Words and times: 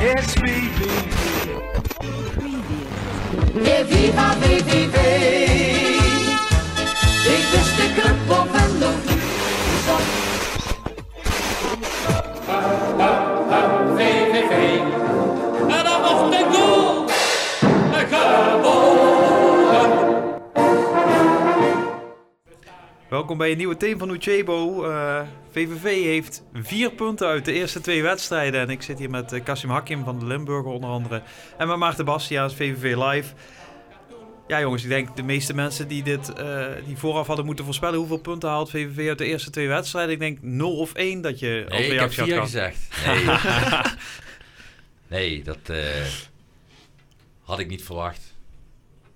It's 0.00 0.34
VVV. 0.34 1.48
E 3.66 3.84
viva 3.84 4.36
VVV. 4.38 4.94
Ik 5.32 5.37
Welkom 23.28 23.46
bij 23.46 23.52
een 23.52 23.60
nieuwe 23.60 23.76
team 23.76 23.98
van 23.98 24.10
Uchebo. 24.10 24.84
Eh, 24.84 25.22
VVV 25.50 25.82
heeft 25.82 26.42
vier 26.52 26.92
punten 26.92 27.26
uit 27.26 27.44
de 27.44 27.52
eerste 27.52 27.80
twee 27.80 28.02
wedstrijden. 28.02 28.60
En 28.60 28.70
ik 28.70 28.82
zit 28.82 28.98
hier 28.98 29.10
met 29.10 29.32
uh, 29.32 29.44
Kasim 29.44 29.70
Hakim 29.70 30.04
van 30.04 30.18
de 30.18 30.26
Limburger 30.26 30.72
onder 30.72 30.90
andere. 30.90 31.22
En 31.58 31.68
met 31.68 31.76
Maarten 31.76 32.04
Bastiaans, 32.04 32.54
VVV 32.54 32.96
Live. 32.96 33.34
Ja 34.46 34.60
jongens, 34.60 34.82
ik 34.82 34.88
denk 34.88 35.16
de 35.16 35.22
meeste 35.22 35.54
mensen 35.54 35.88
die 35.88 36.02
dit 36.02 36.32
eh, 36.32 36.66
die 36.86 36.96
vooraf 36.96 37.26
hadden 37.26 37.44
moeten 37.44 37.64
voorspellen... 37.64 37.98
hoeveel 37.98 38.18
punten 38.18 38.48
haalt 38.48 38.70
VVV 38.70 39.08
uit 39.08 39.18
de 39.18 39.26
eerste 39.26 39.50
twee 39.50 39.68
wedstrijden? 39.68 40.12
Ik 40.12 40.20
denk 40.20 40.38
0 40.42 40.76
of 40.76 40.92
1 40.92 41.20
dat 41.20 41.38
je 41.38 41.66
als 41.68 41.80
Nee, 41.80 41.90
ik 41.90 42.00
heb 42.00 42.10
reactie 42.10 42.34
had 42.34 42.50
vier 42.50 42.62
gehad. 42.62 42.74
gezegd. 42.74 43.86
Nee, 45.08 45.22
nee 45.32 45.42
dat 45.42 45.58
eh, 45.64 46.06
had 47.42 47.58
ik 47.58 47.68
niet 47.68 47.84
verwacht. 47.84 48.36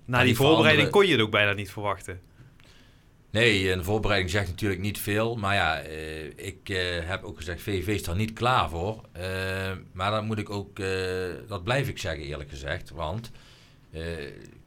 Na 0.05 0.17
die 0.17 0.25
die 0.25 0.35
voorbereiding 0.35 0.89
kon 0.89 1.05
je 1.05 1.11
het 1.11 1.21
ook 1.21 1.31
bijna 1.31 1.53
niet 1.53 1.71
verwachten. 1.71 2.19
Nee, 3.33 3.71
een 3.71 3.83
voorbereiding 3.83 4.31
zegt 4.31 4.47
natuurlijk 4.47 4.81
niet 4.81 4.99
veel. 4.99 5.35
Maar 5.35 5.55
ja, 5.55 5.79
eh, 5.79 6.25
ik 6.25 6.69
eh, 6.69 6.77
heb 7.07 7.23
ook 7.23 7.37
gezegd, 7.37 7.61
VVV 7.61 7.87
is 7.87 8.03
daar 8.03 8.15
niet 8.15 8.33
klaar 8.33 8.69
voor. 8.69 9.03
Eh, 9.11 9.71
maar 9.91 10.11
dan 10.11 10.25
moet 10.25 10.37
ik 10.37 10.49
ook, 10.49 10.79
eh, 10.79 10.87
dat 11.47 11.63
blijf 11.63 11.87
ik 11.87 11.97
zeggen 11.97 12.23
eerlijk 12.23 12.49
gezegd. 12.49 12.89
Want, 12.89 13.31
eh, 13.91 14.01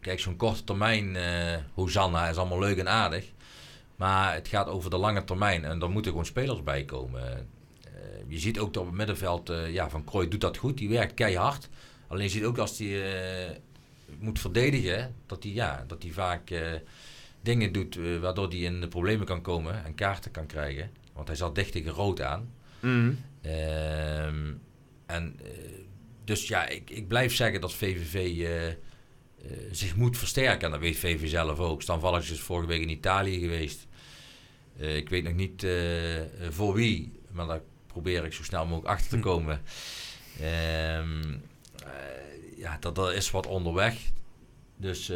kijk, 0.00 0.20
zo'n 0.20 0.36
korte 0.36 0.64
termijn 0.64 1.16
eh 1.16 1.56
Hosanna 1.74 2.28
is 2.28 2.36
allemaal 2.36 2.58
leuk 2.58 2.78
en 2.78 2.88
aardig. 2.88 3.24
Maar 3.96 4.34
het 4.34 4.48
gaat 4.48 4.69
over 4.69 4.91
de 4.91 4.96
lange 4.96 5.24
termijn 5.24 5.64
en 5.64 5.78
daar 5.78 5.91
moeten 5.91 6.10
gewoon 6.10 6.26
spelers 6.26 6.62
bij 6.62 6.84
komen. 6.84 7.48
Eh, 7.84 7.91
je 8.28 8.38
ziet 8.38 8.58
ook 8.58 8.72
dat 8.74 8.82
op 8.82 8.88
het 8.88 8.98
middenveld, 8.98 9.50
eh, 9.50 9.72
ja, 9.72 9.91
Van 9.91 10.04
Krooi 10.04 10.28
doet 10.28 10.41
dat 10.41 10.56
goed. 10.56 10.78
Die 10.78 10.88
werkt 10.88 11.14
keihard. 11.14 11.69
Alleen 12.08 12.24
je 12.24 12.30
ziet 12.30 12.44
ook 12.44 12.58
als 12.58 12.78
hij 12.78 13.60
moet 14.19 14.38
verdedigen, 14.41 15.14
dat 15.26 15.42
hij 15.42 15.52
ja, 15.52 15.84
dat 15.86 16.02
hij 16.02 16.12
vaak... 16.12 16.50
dingen 17.47 17.72
doet 17.72 17.97
eh, 17.97 18.19
waardoor 18.19 18.48
hij 18.48 18.58
in 18.58 18.80
de 18.80 18.89
problemen 18.89 19.27
kan 19.27 19.42
komen 19.42 19.84
en 19.84 19.94
kaarten 19.94 20.30
kan 20.30 20.47
krijgen. 20.47 20.91
Want 21.12 21.28
hij 21.28 21.36
zat 21.36 21.55
dicht 21.55 21.72
tegen 21.72 21.92
rood 21.92 22.20
aan. 22.20 22.53
Ehm, 23.42 24.53
en 25.06 25.36
eh, 25.44 25.50
dus 26.25 26.48
ja, 26.48 26.69
ik, 26.69 26.91
ik 26.91 27.08
blijf 27.08 27.34
zeggen 27.34 27.61
dat 27.61 27.75
VVV 27.75 28.41
eh, 28.41 28.75
zich 29.70 29.97
moet 29.97 30.19
versterken. 30.19 30.64
En 30.64 30.70
dat 30.70 30.80
weet 30.80 30.97
VVV 30.97 31.28
zelf 31.28 31.58
ook. 31.58 31.83
Stan 31.83 32.19
is 32.19 32.41
vorige 32.41 32.69
week 32.69 32.80
in 32.80 32.88
Italië 32.88 33.41
geweest. 33.41 33.86
Ik 34.77 35.08
weet 35.08 35.25
nog 35.25 35.34
niet 35.34 35.66
voor 36.50 36.75
wie, 36.75 37.12
maar 37.31 37.47
daar 37.47 37.60
probeer 37.86 38.25
ik 38.25 38.33
zo 38.33 38.42
snel 38.42 38.66
mogelijk 38.66 38.88
achter 38.88 39.10
te 39.10 39.19
komen. 39.19 39.62
Ehm, 40.41 41.34
eh, 41.84 42.56
ja, 42.56 42.77
dat, 42.81 42.98
er 42.98 43.14
is 43.14 43.31
wat 43.31 43.47
onderweg. 43.47 43.94
Dus 44.77 45.12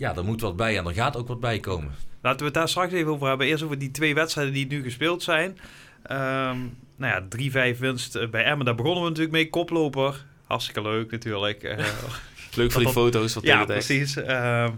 ja, 0.00 0.16
er 0.16 0.24
moet 0.24 0.40
wat 0.40 0.56
bij 0.56 0.78
en 0.78 0.86
er 0.86 0.94
gaat 0.94 1.16
ook 1.16 1.28
wat 1.28 1.40
bij 1.40 1.60
komen. 1.60 1.94
Laten 2.22 2.38
we 2.38 2.44
het 2.44 2.54
daar 2.54 2.68
straks 2.68 2.92
even 2.92 3.12
over 3.12 3.28
hebben. 3.28 3.46
Eerst 3.46 3.62
over 3.62 3.78
die 3.78 3.90
twee 3.90 4.14
wedstrijden 4.14 4.54
die 4.54 4.66
nu 4.66 4.82
gespeeld 4.82 5.22
zijn. 5.22 5.58
Ehm, 6.02 6.58
nou 6.96 7.26
ja, 7.30 7.72
3-5 7.74 7.78
winst 7.78 8.14
eh, 8.14 8.28
bij 8.28 8.44
Emmen. 8.44 8.66
Daar 8.66 8.74
begonnen 8.74 9.02
we 9.02 9.08
natuurlijk 9.08 9.34
mee. 9.36 9.50
Koploper. 9.50 10.24
Hartstikke 10.46 10.82
leuk 10.82 11.10
natuurlijk. 11.10 11.62
Eh, 11.62 11.78
Leuk 12.54 12.70
voor 12.72 12.80
die 12.80 12.92
Wat- 12.92 13.02
foto's 13.02 13.32
van 13.32 13.42
ja, 13.44 13.64
precies. 13.64 14.16
Ehm 14.16 14.72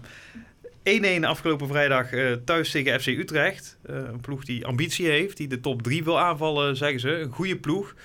1-1 0.83 1.23
afgelopen 1.25 1.67
vrijdag 1.67 2.11
eh, 2.11 2.31
thuis 2.45 2.71
tegen 2.71 3.01
FC 3.01 3.07
Utrecht. 3.07 3.77
Een 3.83 4.19
ploeg 4.21 4.45
die 4.45 4.65
ambitie 4.65 5.07
heeft. 5.07 5.37
Die 5.37 5.47
de 5.47 5.59
top 5.59 5.81
3 5.81 6.03
wil 6.03 6.19
aanvallen, 6.19 6.75
zeggen 6.77 6.99
ze. 6.99 7.19
Een 7.19 7.31
goede 7.31 7.57
ploeg. 7.57 7.95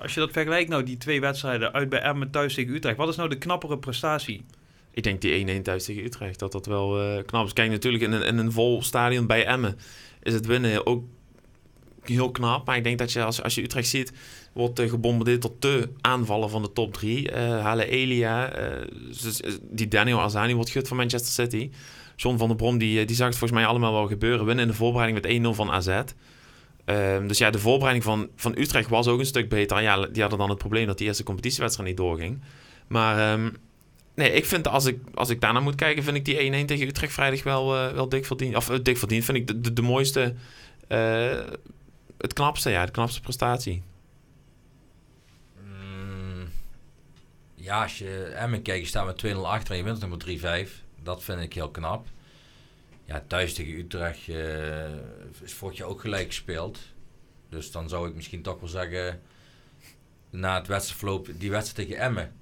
Als 0.00 0.14
je 0.14 0.20
dat 0.20 0.32
vergelijkt, 0.32 0.68
nou, 0.70 0.82
die 0.82 0.96
twee 0.96 1.20
wedstrijden 1.20 1.72
uit 1.72 1.88
bij 1.88 2.00
Emmen 2.00 2.30
thuis 2.30 2.54
tegen 2.54 2.74
Utrecht. 2.74 2.96
Wat 2.96 3.08
is 3.08 3.16
nou 3.16 3.28
de 3.28 3.38
knappere 3.38 3.78
prestatie? 3.78 4.44
Ik 4.98 5.04
denk 5.04 5.20
die 5.20 5.58
1-1 5.58 5.62
thuis 5.62 5.84
tegen 5.84 6.04
Utrecht, 6.04 6.38
dat 6.38 6.52
dat 6.52 6.66
wel 6.66 7.00
eh, 7.00 7.24
knap 7.24 7.46
is. 7.46 7.52
Kijk, 7.52 7.70
natuurlijk 7.70 8.04
in 8.04 8.12
een, 8.12 8.22
in 8.22 8.38
een 8.38 8.52
vol 8.52 8.82
stadion 8.82 9.26
bij 9.26 9.46
Emmen 9.46 9.78
is 10.22 10.34
het 10.34 10.46
winnen 10.46 10.86
ook 10.86 11.04
heel 12.02 12.30
knap. 12.30 12.66
Maar 12.66 12.76
ik 12.76 12.84
denk 12.84 12.98
dat 12.98 13.12
je 13.12 13.24
als, 13.24 13.42
als 13.42 13.54
je 13.54 13.62
Utrecht 13.62 13.88
ziet, 13.88 14.12
wordt 14.52 14.78
eh, 14.78 14.88
gebombardeerd 14.88 15.40
tot 15.40 15.60
te 15.60 15.88
aanvallen 16.00 16.50
van 16.50 16.62
de 16.62 16.72
top 16.72 16.92
3. 16.92 17.32
halen 17.34 17.88
Elia, 17.88 18.52
eh, 18.52 18.82
eh, 18.82 19.54
die 19.62 19.88
Daniel 19.88 20.20
Azani 20.20 20.54
wordt 20.54 20.70
gut 20.70 20.88
van 20.88 20.96
Manchester 20.96 21.44
City. 21.44 21.70
John 22.16 22.36
van 22.36 22.48
der 22.48 22.56
Brom, 22.56 22.78
die, 22.78 23.04
die 23.04 23.16
zag 23.16 23.26
het 23.26 23.36
volgens 23.36 23.60
mij 23.60 23.68
allemaal 23.68 23.92
wel 23.92 24.06
gebeuren. 24.06 24.46
Winnen 24.46 24.64
in 24.64 24.70
de 24.70 24.76
voorbereiding 24.76 25.22
met 25.22 25.30
1-0 25.30 25.54
van 25.54 25.70
AZ. 25.70 26.02
Ehm, 26.84 27.26
dus 27.26 27.38
ja, 27.38 27.50
de 27.50 27.58
voorbereiding 27.58 28.04
van, 28.04 28.28
van 28.36 28.58
Utrecht 28.58 28.88
was 28.88 29.06
ook 29.06 29.18
een 29.18 29.26
stuk 29.26 29.48
beter. 29.48 29.82
Ja, 29.82 30.06
die 30.06 30.20
hadden 30.20 30.38
dan 30.38 30.48
het 30.48 30.58
probleem 30.58 30.86
dat 30.86 30.98
die 30.98 31.06
eerste 31.06 31.22
competitiewedstrijd 31.22 31.88
niet 31.88 31.98
doorging. 31.98 32.40
Maar 32.88 33.32
ehm, 33.32 33.50
nee, 34.18 34.32
ik 34.32 34.44
vind 34.44 34.68
als 34.68 34.84
ik, 34.84 35.00
als 35.14 35.28
ik 35.28 35.40
daarna 35.40 35.60
moet 35.60 35.74
kijken, 35.74 36.02
vind 36.02 36.16
ik 36.16 36.24
die 36.24 36.64
1-1 36.64 36.66
tegen 36.66 36.88
Utrecht 36.88 37.12
vrijdag 37.12 37.42
wel, 37.42 37.76
eh, 37.76 37.92
wel 37.92 38.08
dik 38.08 38.24
verdiend. 38.24 38.56
Of 38.56 38.70
eh, 38.70 38.78
dik 38.82 38.98
verdiend 38.98 39.24
vind 39.24 39.38
ik 39.38 39.64
de, 39.64 39.72
de, 39.72 39.82
mooiste, 39.82 40.34
eh, 40.88 41.40
het 42.18 42.32
knapste, 42.32 42.70
ja, 42.70 42.86
de 42.86 42.92
knapste 42.92 43.20
prestatie. 43.20 43.82
Mm, 45.62 46.48
ja, 47.54 47.82
als 47.82 47.98
je 47.98 48.24
Emmen 48.24 48.62
kijkt, 48.62 48.82
je 48.82 48.88
staat 48.88 49.06
met 49.06 49.18
2-0 49.18 49.48
achter 49.48 49.70
en 49.70 49.76
je 49.76 49.84
wint 49.84 50.00
nog 50.00 50.10
met 50.10 50.20
3-5. 50.20 50.82
Dat 51.02 51.24
vind 51.24 51.40
ik 51.40 51.52
heel 51.52 51.70
knap. 51.70 52.06
Ja, 53.04 53.24
thuis 53.26 53.54
tegen 53.54 53.78
Utrecht 53.78 54.28
is 55.42 55.52
vorig 55.52 55.80
ook 55.80 56.00
gelijk 56.00 56.26
gespeeld. 56.26 56.78
Dus 57.48 57.70
dan 57.70 57.88
zou 57.88 58.08
ik 58.08 58.14
misschien 58.14 58.42
toch 58.42 58.60
wel 58.60 58.68
zeggen, 58.68 59.20
na 60.30 60.54
het 60.54 60.66
wedstrijdverloop, 60.66 61.28
die 61.38 61.50
wedstrijd 61.50 61.88
tegen 61.88 62.02
Emmen. 62.02 62.32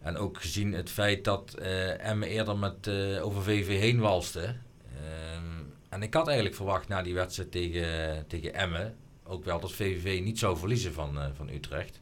En 0.00 0.16
ook 0.16 0.40
gezien 0.40 0.72
het 0.72 0.90
feit 0.90 1.24
dat 1.24 1.54
eh 1.54 2.08
Emmen 2.08 2.28
eerder 2.28 2.58
met, 2.58 2.86
eh, 2.86 3.24
over 3.24 3.42
VV 3.42 3.78
heen 3.78 4.00
walste. 4.00 4.56
Ehm, 4.96 5.62
en 5.88 6.02
ik 6.02 6.14
had 6.14 6.26
eigenlijk 6.26 6.56
verwacht 6.56 6.88
na 6.88 7.02
die 7.02 7.14
wedstrijd 7.14 7.50
tegen, 7.50 8.24
tegen 8.26 8.54
Emmen, 8.54 8.96
ook 9.24 9.44
wel 9.44 9.60
dat 9.60 9.72
VVV 9.72 10.22
niet 10.22 10.38
zou 10.38 10.56
verliezen 10.56 10.92
van, 10.92 11.20
eh, 11.20 11.26
van 11.34 11.48
Utrecht. 11.48 12.00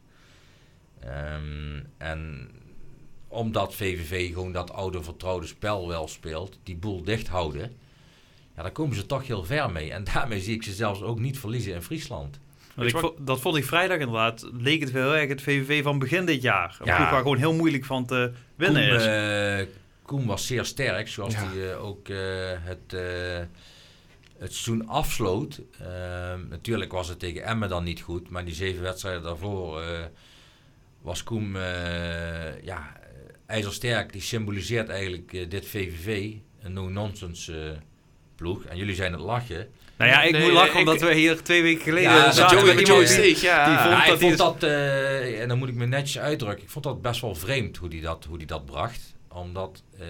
Ehm, 0.99 1.83
en 1.97 2.49
omdat 3.27 3.75
VVV 3.75 4.33
gewoon 4.33 4.51
dat 4.51 4.71
oude 4.71 5.03
vertrouwde 5.03 5.47
spel 5.47 5.87
wel 5.87 6.07
speelt, 6.07 6.59
die 6.63 6.75
boel 6.75 7.03
dicht 7.03 7.27
houden, 7.27 7.77
ja, 8.55 8.61
daar 8.61 8.71
komen 8.71 8.95
ze 8.95 9.05
toch 9.05 9.27
heel 9.27 9.43
ver 9.43 9.71
mee. 9.71 9.91
En 9.91 10.03
daarmee 10.03 10.39
zie 10.41 10.55
ik 10.55 10.63
ze 10.63 10.73
zelfs 10.73 11.01
ook 11.01 11.19
niet 11.19 11.39
verliezen 11.39 11.73
in 11.73 11.81
Friesland. 11.81 12.39
Want 12.77 12.89
ik 12.89 12.97
vo- 12.97 13.15
dat 13.19 13.39
vond 13.41 13.55
ik 13.57 13.65
vrijdag 13.65 13.97
inderdaad. 13.97 14.49
Leek 14.53 14.79
het 14.79 14.91
wel 14.91 15.15
erg 15.15 15.29
het 15.29 15.41
VVV 15.41 15.83
van 15.83 15.99
begin 15.99 16.25
dit 16.25 16.41
jaar. 16.41 16.77
Een 16.79 16.85
Ja. 16.85 16.95
ploeg 16.95 17.09
waar 17.09 17.21
gewoon 17.21 17.37
heel 17.37 17.53
moeilijk 17.53 17.85
van 17.85 18.05
te 18.05 18.31
winnen 18.55 18.87
Koen, 18.89 18.97
is. 18.99 19.05
eh, 19.05 19.67
Koen 20.05 20.25
was 20.25 20.47
zeer 20.47 20.65
sterk, 20.65 21.07
zoals 21.07 21.33
Ja. 21.33 21.43
hij 21.47 21.71
eh, 21.71 21.85
ook 21.85 22.09
eh, 22.09 22.17
het, 22.53 22.93
eh, 22.93 23.37
het 24.37 24.53
seizoen 24.53 24.87
afsloot. 24.87 25.61
Ehm, 25.79 26.47
natuurlijk 26.49 26.91
was 26.91 27.07
het 27.07 27.19
tegen 27.19 27.43
Emmen 27.43 27.69
dan 27.69 27.83
niet 27.83 28.01
goed, 28.01 28.29
maar 28.29 28.45
die 28.45 28.53
zeven 28.55 28.81
wedstrijden 28.81 29.23
daarvoor 29.23 29.81
eh, 29.81 29.99
was 31.01 31.23
Koen 31.23 31.55
eh, 31.55 32.63
ja, 32.63 32.93
ijzersterk. 33.45 34.11
Die 34.11 34.21
symboliseert 34.21 34.89
eigenlijk 34.89 35.51
dit 35.51 35.65
VVV, 35.67 36.33
een 36.61 36.73
no-nonsense 36.73 37.61
eh, 37.71 37.77
ploeg. 38.35 38.63
En 38.63 38.77
jullie 38.77 38.95
zijn 38.95 39.11
het 39.11 39.21
lachen. 39.21 39.67
Nou 39.97 40.11
ja, 40.11 40.23
ik 40.23 40.31
Nee, 40.31 40.41
moet 40.41 40.51
lachen 40.51 40.71
ik- 40.71 40.77
omdat 40.77 41.01
we 41.01 41.13
hier 41.13 41.43
twee 41.43 41.61
weken 41.61 41.83
geleden 41.83 42.11
Ja, 42.11 42.31
zaten 42.31 42.55
met 42.55 42.65
Joey- 42.65 42.75
met 42.75 42.87
iemand 42.87 43.09
Joey 43.09 43.21
die- 43.21 43.41
ja. 43.41 43.65
die 43.65 43.77
vond 43.77 43.89
Ja, 43.89 44.05
dat 44.07 44.19
vond 44.19 44.21
hij- 44.21 44.35
dat, 44.35 44.63
eh, 44.63 45.41
en 45.41 45.47
dan 45.47 45.57
moet 45.57 45.67
ik 45.69 45.75
me 45.75 45.85
netjes 45.85 46.19
uitdrukken, 46.21 46.63
ik 46.63 46.69
vond 46.69 46.85
dat 46.85 47.01
best 47.01 47.21
wel 47.21 47.35
vreemd 47.35 47.77
hoe 47.77 47.89
hij 47.89 47.99
dat, 48.01 48.25
hoe 48.29 48.37
die 48.37 48.47
dat 48.47 48.65
bracht. 48.65 49.15
Omdat, 49.33 49.83
eh, 49.99 50.05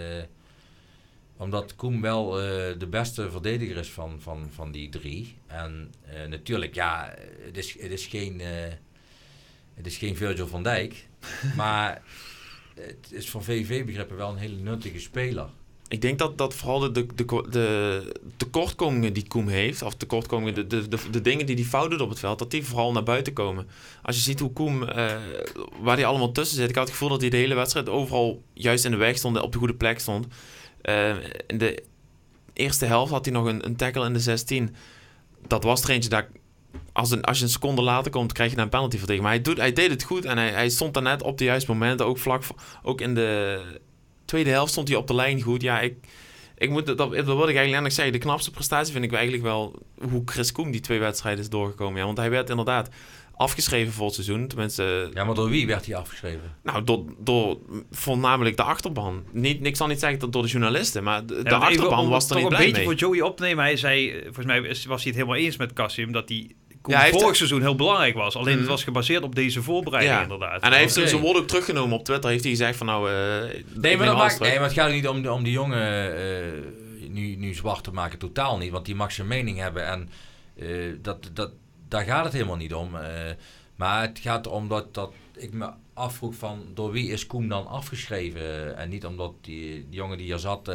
omdat 1.37 1.75
Koen 1.75 2.01
wel 2.01 2.39
eh, 2.41 2.45
de 2.77 2.87
beste 2.89 3.31
verdediger 3.31 3.77
is 3.77 3.89
van, 3.89 4.17
van, 4.21 4.49
van 4.53 4.71
die 4.71 4.89
drie. 4.89 5.37
En 5.47 5.93
eh, 6.05 6.27
natuurlijk, 6.27 6.75
ja, 6.75 7.13
het 7.45 7.57
is, 7.57 7.75
het 7.81 7.91
is 7.91 8.05
geen, 8.05 8.41
eh, 8.41 8.47
het 9.75 9.85
is 9.85 9.97
geen 9.97 10.15
Virgil 10.15 10.47
van 10.47 10.63
Dijk. 10.63 11.07
maar 11.55 12.01
het 12.75 13.11
is 13.11 13.29
voor 13.29 13.43
VV-begrippen 13.43 14.17
wel 14.17 14.29
een 14.29 14.37
hele 14.37 14.55
nuttige 14.55 14.99
speler. 14.99 15.47
Ik 15.89 16.01
denk 16.01 16.19
dat, 16.19 16.37
dat 16.37 16.53
vooral 16.53 16.79
de, 16.79 16.91
de, 16.91 17.05
de, 17.15 17.43
de 17.49 18.11
tekortkomingen 18.37 19.13
die 19.13 19.27
Koem 19.27 19.47
heeft, 19.47 19.81
of 19.81 19.95
tekortkomingen, 19.95 20.53
de, 20.53 20.67
de, 20.67 21.09
de, 21.11 21.21
dingen 21.21 21.45
die 21.45 21.55
hij 21.55 21.63
fout 21.63 21.89
doet 21.89 22.01
op 22.01 22.09
het 22.09 22.19
veld, 22.19 22.39
dat 22.39 22.51
die 22.51 22.65
vooral 22.65 22.91
naar 22.91 23.03
buiten 23.03 23.33
komen. 23.33 23.67
Als 24.01 24.15
je 24.15 24.21
ziet 24.21 24.39
hoe 24.39 24.53
Koem, 24.53 24.83
eh, 24.83 25.15
waar 25.81 25.95
hij 25.95 26.05
allemaal 26.05 26.31
tussen 26.31 26.57
zit, 26.57 26.69
ik 26.69 26.75
had 26.75 26.83
het 26.83 26.93
gevoel 26.93 27.09
dat 27.09 27.21
hij 27.21 27.29
de 27.29 27.37
hele 27.37 27.55
wedstrijd 27.55 27.89
overal 27.89 28.43
juist 28.53 28.85
in 28.85 28.91
de 28.91 28.97
weg 28.97 29.17
stond, 29.17 29.41
op 29.41 29.51
de 29.51 29.57
goede 29.57 29.75
plek 29.75 29.99
stond. 29.99 30.27
Eh, 30.81 31.15
in 31.47 31.57
de 31.57 31.83
eerste 32.53 32.85
helft 32.85 33.11
had 33.11 33.25
hij 33.25 33.33
nog 33.33 33.45
een, 33.45 33.65
een 33.65 33.75
tackle 33.75 34.05
in 34.05 34.13
de 34.13 34.19
16. 34.19 34.75
Dat 35.47 35.63
was 35.63 35.83
er 35.83 35.89
eentje, 35.89 36.09
daar 36.09 36.29
als, 36.91 37.11
een, 37.11 37.21
als 37.21 37.37
je 37.37 37.43
een 37.43 37.49
seconde 37.49 37.81
later 37.81 38.11
komt, 38.11 38.33
krijg 38.33 38.51
je 38.51 38.57
een 38.57 38.69
penalty 38.69 38.97
voor 38.97 39.07
tegen. 39.07 39.23
Maar 39.23 39.31
hij, 39.31 39.41
doet, 39.41 39.57
hij 39.57 39.73
deed 39.73 39.89
het 39.89 40.03
goed 40.03 40.25
en 40.25 40.37
hij, 40.37 40.49
hij 40.49 40.69
stond 40.69 40.93
daar 40.93 41.03
net 41.03 41.23
op 41.23 41.37
de 41.37 41.43
juiste 41.43 41.71
momenten. 41.71 42.05
Ook 42.05 42.17
vlak 42.17 42.43
ook 42.83 43.01
in 43.01 43.15
de 43.15 43.61
tweede 44.27 44.49
helft 44.49 44.71
stond 44.71 44.87
hij 44.87 44.97
op 44.97 45.07
de 45.07 45.15
lijn 45.15 45.41
goed. 45.41 45.61
Ja, 45.61 45.79
ik, 45.79 45.95
ik 46.57 46.69
moet, 46.69 46.85
dat, 46.85 46.97
dat 46.97 47.09
wil 47.09 47.23
ik 47.23 47.25
eigenlijk 47.25 47.57
eigenlijk 47.57 47.93
zeggen. 47.93 48.13
De 48.13 48.19
knapste 48.19 48.51
prestatie 48.51 48.93
vind 48.93 49.05
ik 49.05 49.13
eigenlijk 49.13 49.43
wel 49.43 49.81
hoe 50.09 50.21
Chris 50.25 50.51
Koem 50.51 50.71
die 50.71 50.81
twee 50.81 50.99
wedstrijden 50.99 51.41
is 51.43 51.49
doorgekomen. 51.49 51.99
Ja, 51.99 52.05
want 52.05 52.17
hij 52.17 52.29
werd 52.29 52.49
inderdaad 52.49 52.89
afgeschreven 53.35 53.93
voor 53.93 54.05
het 54.05 54.13
seizoen. 54.13 54.47
Tenminste, 54.47 55.09
Ja, 55.13 55.23
maar 55.23 55.35
door 55.35 55.49
wie 55.49 55.67
werd 55.67 55.85
hij 55.85 55.95
afgeschreven? 55.95 56.55
nou, 56.63 56.83
door, 56.83 57.05
door 57.19 57.57
voornamelijk 57.91 58.57
de 58.57 58.63
achterban. 58.63 59.23
Niet, 59.31 59.65
ik 59.65 59.75
zal 59.75 59.87
niet 59.87 59.99
zeggen 59.99 60.19
dat 60.19 60.31
door 60.33 60.41
de 60.41 60.47
journalisten, 60.47 61.03
maar 61.03 61.25
de, 61.25 61.39
Ja, 61.43 61.55
achterban 61.57 61.99
om 61.99 62.09
was 62.09 62.29
er 62.29 62.35
niet 62.35 62.43
toch 62.45 62.53
blij 62.55 62.65
een 62.65 62.71
beetje 62.73 62.87
mee. 62.87 62.97
voor 62.97 63.07
Joey 63.09 63.21
op 63.21 63.37
te 63.37 63.43
nemen. 63.43 63.63
Hij 63.63 63.77
zei, 63.77 64.19
volgens 64.23 64.45
mij 64.45 64.61
was 64.61 64.77
hij 64.87 64.95
het 64.97 65.15
helemaal 65.15 65.35
eens 65.35 65.57
met 65.57 65.73
Cassim, 65.73 66.11
dat 66.11 66.27
die 66.27 66.45
Koen 66.47 66.66
Ja, 66.87 66.93
hij 66.95 67.01
heeft 67.03 67.11
vorig 67.11 67.27
het- 67.27 67.37
seizoen 67.37 67.61
heel 67.61 67.75
belangrijk 67.75 68.15
was. 68.15 68.35
Alleen 68.35 68.49
Mhm. 68.51 68.59
het 68.61 68.69
was 68.69 68.83
gebaseerd 68.83 69.23
op 69.23 69.35
deze 69.35 69.61
voorbereiding 69.61 70.15
Ja. 70.15 70.21
inderdaad. 70.21 70.61
En 70.61 70.69
hij 70.71 70.79
heeft 70.79 70.97
Oké. 70.97 71.07
zijn 71.07 71.21
woord 71.21 71.37
ook 71.37 71.47
teruggenomen 71.47 71.97
op 71.97 72.03
Twitter. 72.05 72.29
Heeft 72.29 72.43
hij 72.43 72.51
gezegd 72.51 72.77
van 72.77 72.87
nou... 72.87 73.09
eh, 73.09 73.15
Nee, 73.15 73.63
maar, 73.73 73.81
neem 73.81 73.97
dat 74.05 74.17
maakt, 74.17 74.39
nee, 74.39 74.53
maar 74.55 74.63
het 74.63 74.73
gaat 74.73 74.87
ook 74.87 74.93
niet 74.93 75.07
om, 75.07 75.27
om 75.27 75.43
die 75.43 75.51
jongen 75.53 76.15
eh, 76.17 77.09
nu, 77.09 77.35
nu 77.35 77.53
zwart 77.53 77.83
te 77.83 77.91
maken. 77.91 78.19
Totaal 78.19 78.57
niet. 78.57 78.71
Want 78.71 78.85
die 78.85 78.95
mag 78.95 79.11
zijn 79.11 79.27
mening 79.27 79.57
hebben. 79.57 79.85
En 79.87 80.09
eh, 80.59 80.67
dat, 81.01 81.29
dat, 81.33 81.51
daar 81.87 82.03
gaat 82.03 82.23
het 82.23 82.33
helemaal 82.33 82.55
niet 82.55 82.73
om. 82.73 82.95
eh. 82.95 83.11
maar 83.75 84.01
het 84.01 84.19
gaat 84.19 84.45
erom 84.45 84.67
dat, 84.67 84.93
dat 84.93 85.13
ik 85.37 85.53
me 85.53 85.69
afvroeg 85.93 86.35
van... 86.35 86.65
door 86.73 86.91
wie 86.91 87.09
is 87.11 87.27
Koen 87.27 87.47
dan 87.47 87.67
afgeschreven? 87.67 88.77
En 88.77 88.89
niet 88.89 89.05
omdat 89.05 89.33
die, 89.41 89.71
die 89.71 89.85
jongen 89.99 90.17
die 90.17 90.33
er 90.33 90.39
zat... 90.39 90.71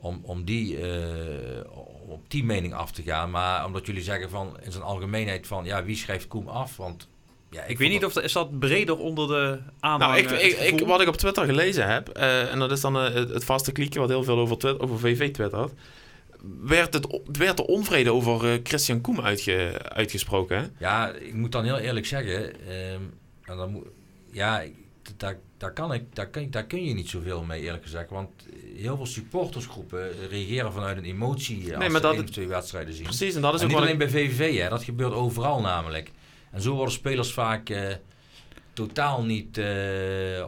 om, 0.00 0.20
om 0.22 0.44
die, 0.44 0.78
eh, 0.80 1.70
op 2.06 2.30
die 2.30 2.44
mening 2.44 2.74
af 2.74 2.92
te 2.92 3.02
gaan. 3.02 3.30
Maar 3.30 3.66
omdat 3.66 3.86
jullie 3.86 4.02
zeggen 4.02 4.30
van 4.30 4.56
in 4.62 4.72
zijn 4.72 4.84
algemeenheid 4.84 5.46
van... 5.46 5.64
ja, 5.64 5.84
wie 5.84 5.96
schrijft 5.96 6.28
Koen 6.28 6.48
af? 6.48 6.76
Want 6.76 7.08
ja, 7.50 7.62
Ik 7.62 7.78
weet 7.78 7.90
niet 7.90 8.04
of 8.04 8.12
dat, 8.12 8.24
is 8.24 8.32
dat 8.32 8.58
breder 8.58 8.98
onder 8.98 9.28
de 9.28 9.58
aanhang. 9.80 10.24
Nou, 10.24 10.38
ik, 10.38 10.58
ik, 10.58 10.86
wat 10.86 11.00
ik 11.00 11.08
op 11.08 11.16
Twitter 11.16 11.44
gelezen 11.44 11.86
heb, 11.88 12.08
eh, 12.08 12.52
en 12.52 12.58
dat 12.58 12.70
is 12.70 12.80
dan 12.80 12.96
eh, 12.96 13.14
het, 13.14 13.28
het 13.28 13.44
vaste 13.44 13.72
kliekje 13.72 14.00
wat 14.00 14.08
heel 14.08 14.24
veel 14.24 14.38
over, 14.38 14.58
Twitter, 14.58 14.82
over 14.82 14.98
VV 14.98 15.30
twittert, 15.32 15.72
werd, 16.64 16.94
het, 16.94 17.20
werd 17.32 17.56
de 17.56 17.66
onvrede 17.66 18.12
over 18.12 18.52
eh, 18.52 18.58
Christian 18.62 19.00
Koem 19.00 19.20
uitge, 19.20 19.80
uitgesproken. 19.88 20.58
Hè? 20.58 20.66
Ja, 20.78 21.12
ik 21.12 21.34
moet 21.34 21.52
dan 21.52 21.64
heel 21.64 21.78
eerlijk 21.78 22.06
zeggen. 22.06 22.66
ehm, 22.68 23.00
en 23.44 23.56
dan 23.56 23.70
moet, 23.70 23.86
ja, 24.32 24.60
ik- 24.60 24.74
daar, 25.16 25.38
daar, 25.56 25.72
kan 25.72 25.92
ik, 25.92 26.02
daar, 26.14 26.26
kun, 26.28 26.50
daar 26.50 26.64
kun 26.66 26.84
je 26.84 26.94
niet 26.94 27.08
zoveel 27.08 27.42
mee, 27.42 27.60
eerlijk 27.62 27.82
gezegd. 27.82 28.10
Want 28.10 28.30
heel 28.76 28.96
veel 28.96 29.06
supportersgroepen 29.06 30.28
reageren 30.28 30.72
vanuit 30.72 30.96
een 30.96 31.04
emotie 31.04 31.56
eh, 31.72 31.78
als 31.78 31.78
maar 31.78 31.90
ze 31.90 32.00
dat- 32.00 32.14
één 32.14 32.22
of 32.24 32.30
twee 32.30 32.46
wedstrijden 32.46 32.94
zien. 32.94 33.04
Precies, 33.04 33.34
en 33.34 33.40
dat 33.40 33.54
is 33.54 33.60
En 33.60 33.66
ook 33.66 33.72
niet 33.72 33.80
alleen 33.80 33.92
ik... 33.92 33.98
bij 33.98 34.08
VVV, 34.08 34.58
hè, 34.60 34.68
dat 34.68 34.84
gebeurt 34.84 35.12
overal 35.12 35.60
namelijk. 35.60 36.10
En 36.50 36.60
zo 36.62 36.74
worden 36.74 36.94
spelers 36.94 37.32
vaak 37.32 37.68
eh, 37.68 37.94
totaal 38.72 39.22
niet 39.24 39.58
eh, 39.58 39.66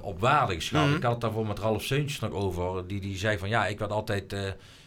op 0.00 0.20
waarde 0.20 0.54
geschat. 0.54 0.86
Mhm. 0.86 0.96
Ik 0.96 1.02
had 1.02 1.12
het 1.12 1.20
daarvoor 1.20 1.46
met 1.46 1.58
Ralf 1.58 1.82
Seuntjes 1.82 2.20
nog 2.20 2.30
over. 2.30 2.86
Die, 2.86 3.00
die 3.00 3.16
zei 3.18 3.38
van 3.38 3.48
ja, 3.48 3.66
ik 3.66 3.78
werd 3.78 3.90
altijd, 3.90 4.32
eh, 4.32 4.44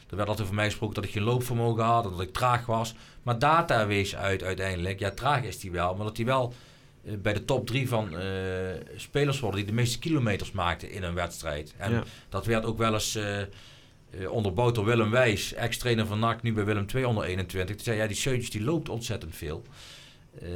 er 0.09 0.15
werd 0.15 0.27
altijd 0.29 0.47
voor 0.47 0.55
mij 0.55 0.65
gesproken 0.65 0.95
dat 0.95 1.03
ik 1.03 1.11
geen 1.11 1.23
loopvermogen 1.23 1.83
had, 1.83 2.03
dat 2.03 2.21
ik 2.21 2.33
traag 2.33 2.65
was. 2.65 2.93
Maar 3.23 3.39
data 3.39 3.87
wees 3.87 4.15
uit 4.15 4.43
uiteindelijk, 4.43 4.99
ja 4.99 5.11
traag 5.11 5.43
is 5.43 5.61
hij 5.61 5.71
wel, 5.71 5.95
maar 5.95 6.05
dat 6.05 6.17
hij 6.17 6.25
wel 6.25 6.53
bij 7.21 7.33
de 7.33 7.45
top 7.45 7.67
drie 7.67 7.87
van 7.87 8.17
eh, 8.17 8.25
spelers 8.95 9.39
worden 9.39 9.59
die 9.59 9.69
de 9.69 9.73
meeste 9.75 9.99
kilometers 9.99 10.51
maakten 10.51 10.91
in 10.91 11.03
een 11.03 11.13
wedstrijd. 11.13 11.73
En 11.77 11.91
Ja. 11.91 12.03
dat 12.29 12.45
werd 12.45 12.65
ook 12.65 12.77
wel 12.77 12.93
eens 12.93 13.15
eh, 13.15 13.41
eh, 13.41 13.47
onderbouwd 14.29 14.75
door 14.75 14.85
Willem 14.85 15.11
Wijs, 15.11 15.53
ex-trainer 15.53 16.05
van 16.05 16.19
NAC, 16.19 16.41
nu 16.41 16.53
bij 16.53 16.65
Willem 16.65 16.87
2 16.87 17.07
onder 17.07 17.23
21. 17.23 17.75
Die 17.75 17.85
zei, 17.85 17.97
ja, 17.97 18.07
die 18.07 18.15
Seuntjes 18.15 18.49
die 18.51 18.63
loopt 18.63 18.89
ontzettend 18.89 19.35
veel. 19.35 19.63
Eh, 20.41 20.47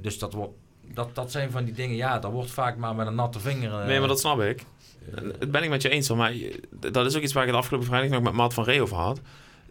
dus 0.00 0.18
dat, 0.18 0.32
wordt, 0.32 0.52
dat, 0.94 1.14
dat 1.14 1.30
zijn 1.30 1.50
van 1.50 1.64
die 1.64 1.74
dingen, 1.74 1.96
ja, 1.96 2.18
dat 2.18 2.32
wordt 2.32 2.50
vaak 2.50 2.76
maar 2.76 2.94
met 2.94 3.06
een 3.06 3.14
natte 3.14 3.40
vinger. 3.40 3.80
eh, 3.80 3.86
Nee, 3.86 3.98
maar 3.98 4.08
dat 4.08 4.20
snap 4.20 4.40
ik. 4.40 4.64
eh, 5.14 5.22
Dat 5.38 5.50
ben 5.50 5.62
ik 5.62 5.68
met 5.70 5.82
je 5.82 5.88
eens. 5.88 6.08
Maar 6.08 6.30
eh, 6.32 6.54
dat 6.90 7.06
is 7.06 7.16
ook 7.16 7.22
iets 7.22 7.32
waar 7.32 7.42
ik 7.42 7.48
het 7.48 7.58
afgelopen 7.58 7.86
vrijdag 7.88 8.10
nog 8.10 8.22
met 8.22 8.32
Maat 8.32 8.54
van 8.54 8.64
Ree 8.64 8.82
over 8.82 8.96
had. 8.96 9.20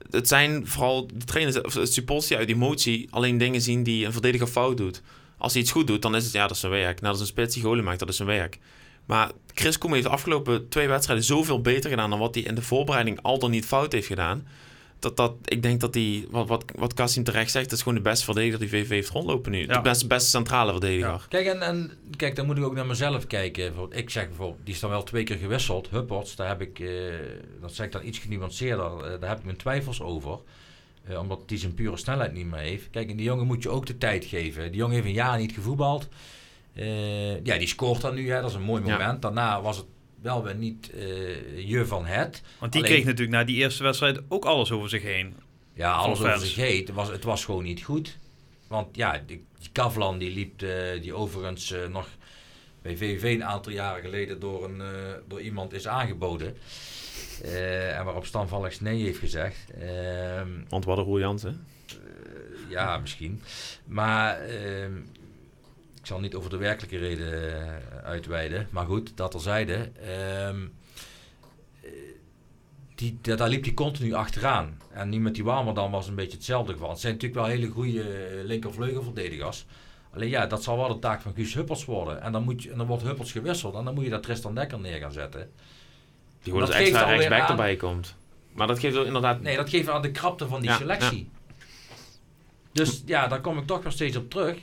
Het 0.09 0.27
zijn 0.27 0.67
vooral 0.67 1.07
de 1.07 1.25
trainers, 1.25 1.61
of 1.61 1.73
de 1.73 1.85
supporters 1.85 2.27
die 2.27 2.37
uit 2.37 2.49
emotie 2.49 3.07
alleen 3.09 3.37
dingen 3.37 3.61
zien 3.61 3.83
die 3.83 4.05
een 4.05 4.11
verdediger 4.11 4.47
fout 4.47 4.77
doet. 4.77 5.01
Als 5.39 5.53
hij 5.53 5.61
iets 5.61 5.71
goed 5.71 5.87
doet, 5.87 6.01
dan 6.01 6.15
is 6.15 6.23
het 6.23 6.33
ja, 6.33 6.41
dat 6.41 6.51
is 6.51 6.59
zijn 6.59 6.71
werk. 6.71 7.01
Nou, 7.01 7.13
dat 7.13 7.13
is 7.13 7.19
een 7.19 7.27
spits 7.27 7.53
die 7.53 7.63
golen 7.63 7.83
maakt, 7.83 7.99
dat 7.99 8.09
is 8.09 8.15
zijn 8.15 8.27
werk. 8.27 8.57
Maar 9.05 9.31
Chris 9.53 9.77
Koem 9.77 9.93
heeft 9.93 10.03
de 10.03 10.09
afgelopen 10.09 10.69
twee 10.69 10.87
wedstrijden 10.87 11.25
zoveel 11.25 11.61
beter 11.61 11.89
gedaan 11.89 12.09
dan 12.09 12.19
wat 12.19 12.35
hij 12.35 12.43
in 12.43 12.55
de 12.55 12.61
voorbereiding 12.61 13.21
al 13.21 13.39
dan 13.39 13.51
niet 13.51 13.65
fout 13.65 13.91
heeft 13.91 14.07
gedaan. 14.07 14.47
Dat, 14.99 15.17
dat, 15.17 15.33
ik 15.45 15.61
denk 15.61 15.79
dat 15.79 15.93
hij, 15.93 16.25
wat, 16.29 16.47
wat, 16.47 16.63
wat 16.75 16.93
Kassim 16.93 17.23
terecht 17.23 17.51
zegt, 17.51 17.69
dat 17.69 17.73
is 17.73 17.83
gewoon 17.83 17.97
de 17.97 18.09
beste 18.09 18.25
verdediger 18.25 18.59
die 18.59 18.69
VV 18.69 18.89
heeft 18.89 19.09
rondlopen 19.09 19.51
nu. 19.51 19.59
Ja. 19.59 19.73
De 19.73 19.81
beste, 19.81 20.07
beste 20.07 20.29
centrale 20.29 20.71
verdediger. 20.71 21.25
Kijk, 21.29 21.45
en, 21.45 21.61
en 21.61 21.91
kijk, 22.17 22.35
dan 22.35 22.45
moet 22.45 22.57
ik 22.57 22.63
ook 22.63 22.75
naar 22.75 22.85
mezelf 22.85 23.27
kijken. 23.27 23.73
Ik 23.89 24.09
zeg 24.09 24.27
bijvoorbeeld, 24.27 24.65
die 24.65 24.73
is 24.73 24.79
dan 24.79 24.89
wel 24.89 25.03
twee 25.03 25.23
keer 25.23 25.37
gewisseld. 25.37 25.89
Hupperts, 25.89 26.35
daar 26.35 26.47
heb 26.47 26.61
ik, 26.61 26.79
eh, 26.79 26.89
dat 27.61 27.73
zeg 27.73 27.85
ik 27.85 27.91
dan 27.91 28.05
iets 28.05 28.19
genuanceerder, 28.19 28.85
eh, 28.85 29.19
daar 29.19 29.29
heb 29.29 29.37
ik 29.37 29.45
mijn 29.45 29.57
twijfels 29.57 30.01
over. 30.01 30.39
Eh, 31.09 31.19
omdat 31.19 31.47
die 31.49 31.57
zijn 31.57 31.73
pure 31.73 31.97
snelheid 31.97 32.33
niet 32.33 32.45
meer 32.45 32.59
heeft. 32.59 32.89
Kijk, 32.89 33.09
en 33.09 33.15
die 33.15 33.25
jongen 33.25 33.45
moet 33.47 33.63
je 33.63 33.69
ook 33.69 33.85
de 33.85 33.97
tijd 33.97 34.25
geven. 34.25 34.63
Die 34.71 34.79
jongen 34.79 34.95
heeft 34.95 35.07
een 35.07 35.13
jaar 35.13 35.37
niet 35.37 35.51
gevoetbald. 35.51 36.07
Eh, 36.73 37.43
ja, 37.43 37.57
die 37.57 37.67
scoort 37.67 38.01
dan 38.01 38.15
nu, 38.15 38.29
hè, 38.31 38.41
dat 38.41 38.49
is 38.49 38.55
een 38.55 38.61
mooi 38.61 38.85
Ja. 38.85 38.91
moment. 38.97 39.21
Daarna 39.21 39.61
was 39.61 39.77
het 39.77 39.85
wel 40.21 40.43
weer 40.43 40.55
niet 40.55 40.91
eh, 40.93 41.67
je 41.69 41.85
van 41.85 42.05
het. 42.05 42.41
Want 42.59 42.71
die 42.71 42.81
Alleen- 42.81 42.93
kreeg 42.93 43.05
natuurlijk 43.05 43.37
na 43.37 43.43
die 43.43 43.55
eerste 43.55 43.83
wedstrijd 43.83 44.19
ook 44.27 44.45
alles 44.45 44.71
over 44.71 44.89
zich 44.89 45.03
heen. 45.03 45.35
Ja, 45.73 45.91
alles 45.93 46.19
over 46.19 46.39
zich 46.39 46.55
heet. 46.55 46.87
Het 46.87 46.95
was, 46.95 47.07
het 47.09 47.23
was 47.23 47.45
gewoon 47.45 47.63
niet 47.63 47.83
goed. 47.83 48.17
Want 48.67 48.95
ja, 48.95 49.21
die, 49.25 49.43
die 49.59 49.69
Kavlan 49.71 50.17
die 50.17 50.31
liep, 50.31 50.63
die 51.01 51.13
overigens 51.13 51.73
nog 51.91 52.07
bij 52.81 52.97
VVV 52.97 53.23
een 53.23 53.43
aantal 53.43 53.71
jaren 53.71 54.01
geleden 54.01 54.39
door, 54.39 54.63
een, 54.63 54.81
door 55.27 55.41
iemand 55.41 55.73
is 55.73 55.87
aangeboden. 55.87 56.57
Eh, 57.41 57.97
en 57.97 58.05
waarop 58.05 58.25
Stan 58.25 58.47
Valks 58.47 58.79
nee 58.79 59.03
heeft 59.03 59.19
gezegd. 59.19 59.71
Ehm, 59.81 60.49
Want 60.69 60.85
wat 60.85 60.97
een 60.97 61.03
Roel 61.03 61.19
Jansen. 61.19 61.65
ja, 62.69 62.97
misschien. 62.97 63.41
Maar 63.85 64.39
ehm, 64.39 64.97
ik 65.99 66.05
zal 66.05 66.19
niet 66.19 66.35
over 66.35 66.49
de 66.49 66.57
werkelijke 66.57 66.97
reden 66.97 67.53
eh, 67.53 67.97
uitweiden. 68.03 68.67
Maar 68.71 68.85
goed, 68.85 69.11
dat 69.17 69.31
terzijde. 69.31 69.91
Ehm 70.01 70.57
eh, 71.81 71.89
die, 72.95 73.17
da- 73.21 73.35
daar 73.35 73.49
liep 73.49 73.63
hij 73.63 73.73
continu 73.73 74.13
achteraan. 74.13 74.77
En 74.91 75.09
nu 75.09 75.19
met 75.19 75.33
die 75.35 75.43
Warmer 75.43 75.89
was 75.89 76.07
een 76.07 76.15
beetje 76.15 76.37
hetzelfde 76.37 76.73
geval. 76.73 76.89
Het 76.89 76.99
zijn 76.99 77.13
natuurlijk 77.13 77.41
wel 77.41 77.49
hele 77.49 77.67
goede 77.67 78.01
eh, 78.01 78.43
linkervleugelverdedigers. 78.45 79.65
Alleen 80.13 80.29
ja, 80.29 80.47
dat 80.47 80.63
zal 80.63 80.77
wel 80.77 80.87
de 80.87 80.99
taak 80.99 81.21
van 81.21 81.33
Guus 81.33 81.53
Huppels 81.53 81.85
worden. 81.85 82.21
En 82.21 82.31
dan, 82.31 82.43
moet 82.43 82.63
je, 82.63 82.71
en 82.71 82.77
dan 82.77 82.87
wordt 82.87 83.03
Huppels 83.03 83.31
gewisseld. 83.31 83.75
En 83.75 83.83
dan 83.85 83.93
moet 83.93 84.03
je 84.03 84.09
daar 84.09 84.21
Tristan 84.21 84.55
Dekker 84.55 84.79
neer 84.79 84.99
gaan 84.99 85.11
zetten. 85.11 85.51
Die 86.43 86.53
gewoon 86.53 86.59
Dat 86.59 86.69
als 86.69 86.77
geeft 86.77 86.89
extra 86.89 87.01
alweer 87.11 87.17
rechtsback 87.19 87.41
aan- 87.49 87.49
erbij 87.57 87.75
komt. 87.75 88.15
Maar 88.53 88.67
dat 88.67 88.79
geeft 88.79 88.97
ook 88.97 89.05
inderdaad... 89.05 89.41
Nee, 89.41 89.55
dat 89.55 89.69
geeft 89.69 89.89
aan 89.89 90.01
de 90.01 90.11
krapte 90.11 90.47
van 90.47 90.61
die 90.61 90.69
Ja, 90.69 90.75
selectie. 90.77 91.29
Dus 92.71 93.03
ja, 93.05 93.27
daar 93.27 93.41
kom 93.41 93.57
ik 93.57 93.65
toch 93.65 93.83
nog 93.83 93.93
steeds 93.93 94.15
op 94.17 94.29
terug. 94.29 94.57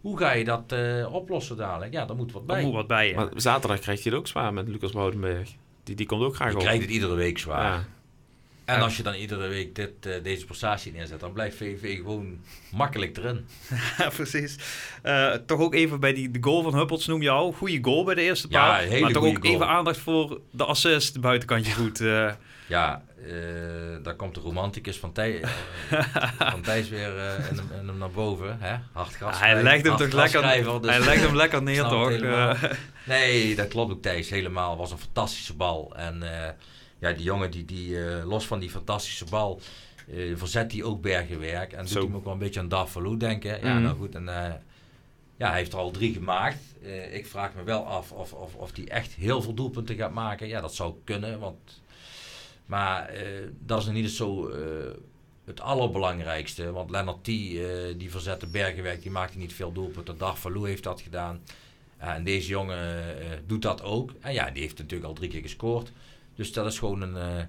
Hoe 0.00 0.18
ga 0.18 0.32
je 0.32 0.44
dat 0.44 0.72
eh, 0.72 1.12
oplossen 1.14 1.56
dadelijk? 1.56 1.92
Ja, 1.92 2.04
daar 2.04 2.16
moet 2.16 2.32
wat 2.32 2.46
Daar 2.46 2.56
bij. 2.56 2.64
moet 2.64 2.74
wat 2.74 2.86
bij. 2.86 3.08
ja. 3.08 3.14
Maar 3.16 3.28
zaterdag 3.34 3.78
krijgt 3.80 4.02
hij 4.02 4.12
het 4.12 4.20
ook 4.20 4.26
zwaar 4.28 4.52
met 4.52 4.68
Lucas 4.68 4.92
Boudenberg. 4.92 5.50
Die, 5.84 5.94
die 5.94 6.06
komt 6.06 6.22
ook 6.22 6.34
graag 6.34 6.48
Je 6.50 6.54
op. 6.56 6.60
krijgt 6.60 6.82
het 6.82 6.90
iedere 6.90 7.14
week 7.14 7.38
zwaar. 7.38 7.86
En 8.74 8.80
als 8.82 8.96
je 8.96 9.02
dan 9.02 9.14
iedere 9.14 9.48
week 9.48 9.74
dit, 9.74 9.90
eh, 10.06 10.12
deze 10.22 10.44
prestatie 10.44 10.92
neerzet, 10.92 11.20
dan 11.20 11.32
blijft 11.32 11.56
VV 11.56 11.96
gewoon 11.96 12.40
makkelijk 12.70 13.16
erin. 13.16 13.46
Ja, 13.98 14.08
precies. 14.08 14.56
Eh, 15.02 15.32
toch 15.46 15.60
ook 15.60 15.74
even 15.74 16.00
bij 16.00 16.12
die 16.12 16.30
de 16.30 16.38
goal 16.42 16.62
van 16.62 16.74
Huppels 16.74 17.06
noem 17.06 17.22
je 17.22 17.30
al. 17.30 17.52
Goede 17.52 17.78
goal 17.82 18.04
bij 18.04 18.14
de 18.14 18.22
eerste 18.22 18.46
Ja, 18.50 18.60
paal. 18.68 18.82
een 18.82 18.88
hele 18.88 19.00
maar 19.00 19.12
toch 19.12 19.24
ook 19.24 19.38
goal. 19.40 19.54
even 19.54 19.68
aandacht 19.68 19.98
voor 19.98 20.40
de 20.50 20.64
assist, 20.64 21.12
de 21.14 21.20
buitenkantje 21.20 21.72
goed. 21.72 22.00
eh. 22.00 22.32
Ja, 22.66 23.02
daar 24.02 24.14
komt 24.14 24.34
de 24.34 24.40
romanticus 24.40 24.96
van, 24.98 25.12
Thij, 25.12 25.40
van 26.52 26.60
Thijs 26.62 26.88
weer 26.88 27.08
in, 27.50 27.56
hem, 27.56 27.68
in 27.80 27.86
hem 27.86 27.98
naar 27.98 28.10
boven. 28.10 28.56
Hè? 28.60 28.76
Hard 28.92 29.38
hij 29.40 29.62
legt 29.62 29.86
hem 29.86 29.96
toch 29.96 30.12
lekker, 30.12 30.42
Dus, 30.80 30.90
hij 30.90 31.00
legt 31.10 31.22
hem 31.22 31.36
lekker 31.36 31.62
neer 31.62 31.82
toch. 31.84 32.12
Nee, 33.04 33.54
dat 33.54 33.68
klopt 33.68 33.92
ook 33.92 34.02
Thijs 34.02 34.30
helemaal. 34.30 34.76
was 34.76 34.90
een 34.90 34.98
fantastische 34.98 35.54
bal. 35.54 35.92
En 35.96 36.22
ja, 37.00 37.12
die 37.12 37.22
jongen 37.24 37.50
die, 37.50 37.64
die 37.64 38.04
eh, 38.06 38.26
los 38.28 38.46
van 38.46 38.58
die 38.58 38.70
fantastische 38.70 39.24
bal 39.24 39.60
eh, 40.08 40.36
verzet 40.36 40.72
hij 40.72 40.82
ook 40.82 41.00
bergenwerk. 41.02 41.72
En 41.72 41.78
doet 41.80 41.88
Zo. 41.90 42.00
hij 42.00 42.08
me 42.08 42.16
ook 42.16 42.24
wel 42.24 42.32
een 42.32 42.38
beetje 42.38 42.60
aan 42.60 42.68
Darvalu 42.68 43.16
denken. 43.16 43.60
Ja, 43.66 43.72
Mhm. 43.74 43.82
nou 43.82 43.96
goed. 43.96 44.14
En, 44.14 44.28
eh, 44.28 44.52
ja, 45.36 45.48
hij 45.48 45.58
heeft 45.58 45.72
er 45.72 45.78
al 45.78 45.90
drie 45.90 46.12
gemaakt. 46.12 46.58
Ik 47.12 47.26
vraag 47.26 47.54
me 47.54 47.62
wel 47.62 47.84
af 47.86 48.12
of, 48.12 48.32
of, 48.32 48.54
of 48.54 48.76
hij 48.76 48.88
echt 48.88 49.14
heel 49.14 49.42
veel 49.42 49.54
doelpunten 49.54 49.96
gaat 49.96 50.12
maken. 50.12 50.48
Ja, 50.48 50.60
dat 50.60 50.74
zou 50.74 50.94
kunnen. 51.04 51.38
Want, 51.38 51.80
maar 52.66 53.10
dat 53.66 53.78
is 53.80 53.84
nog 53.84 53.94
niet 53.94 54.10
zo 54.10 54.50
het 55.44 55.60
allerbelangrijkste. 55.60 56.72
Want 56.72 56.90
Lennart 56.90 57.24
T, 57.24 57.28
eh, 57.28 57.34
die 57.96 58.10
verzette 58.10 58.46
bergenwerk, 58.46 59.02
die 59.02 59.10
maakte 59.10 59.38
niet 59.38 59.52
veel 59.52 59.72
doelpunten. 59.72 60.18
Darvalu 60.18 60.66
heeft 60.66 60.82
dat 60.82 61.00
gedaan. 61.00 61.40
En 61.96 62.24
deze 62.24 62.48
jongen 62.48 63.04
doet 63.46 63.62
dat 63.62 63.82
ook. 63.82 64.12
En 64.20 64.32
ja, 64.32 64.50
die 64.50 64.62
heeft 64.62 64.78
natuurlijk 64.78 65.08
al 65.08 65.14
drie 65.14 65.30
keer 65.30 65.42
gescoord. 65.42 65.92
Dus 66.40 66.52
dat 66.52 66.66
is 66.66 66.78
gewoon 66.78 67.00
een, 67.00 67.16
eh, 67.16 67.44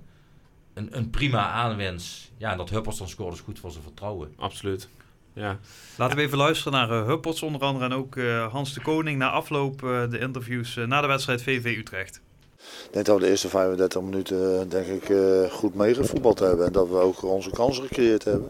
een, 0.73 0.97
een 0.97 1.09
prima 1.09 1.49
aanwinst. 1.49 2.31
Ja, 2.37 2.51
en 2.51 2.57
dat 2.57 2.69
Huppels 2.69 2.97
dan 2.97 3.07
scoort 3.07 3.33
is 3.33 3.39
goed 3.39 3.59
voor 3.59 3.71
zijn 3.71 3.83
vertrouwen. 3.83 4.33
Absoluut. 4.37 4.89
Ja. 5.33 5.59
Laten 5.97 6.17
we 6.17 6.23
even 6.23 6.37
luisteren 6.37 6.73
naar 6.73 6.89
uh, 6.89 7.07
Huppots 7.07 7.41
onder 7.41 7.61
andere 7.61 7.85
en 7.85 7.93
ook 7.93 8.15
uh, 8.15 8.51
Hans 8.51 8.73
de 8.73 8.81
Koning 8.81 9.17
na 9.17 9.29
afloop 9.29 9.83
uh, 9.83 10.09
de 10.09 10.19
interviews 10.19 10.75
na 10.75 11.01
de 11.01 11.07
wedstrijd 11.07 11.41
VV 11.41 11.77
Utrecht. 11.77 12.21
Ik 12.57 12.89
denk 12.91 13.05
dat 13.05 13.15
we 13.15 13.21
de 13.21 13.29
eerste 13.29 13.49
35 13.49 14.01
minuten 14.01 14.69
denk 14.69 14.85
ik, 14.87 15.17
goed 15.51 15.75
meegevoetbald 15.75 16.39
hebben 16.39 16.65
en 16.65 16.71
dat 16.71 16.89
we 16.89 16.95
ook 16.95 17.23
onze 17.23 17.49
kansen 17.49 17.83
gecreëerd 17.83 18.23
hebben. 18.23 18.49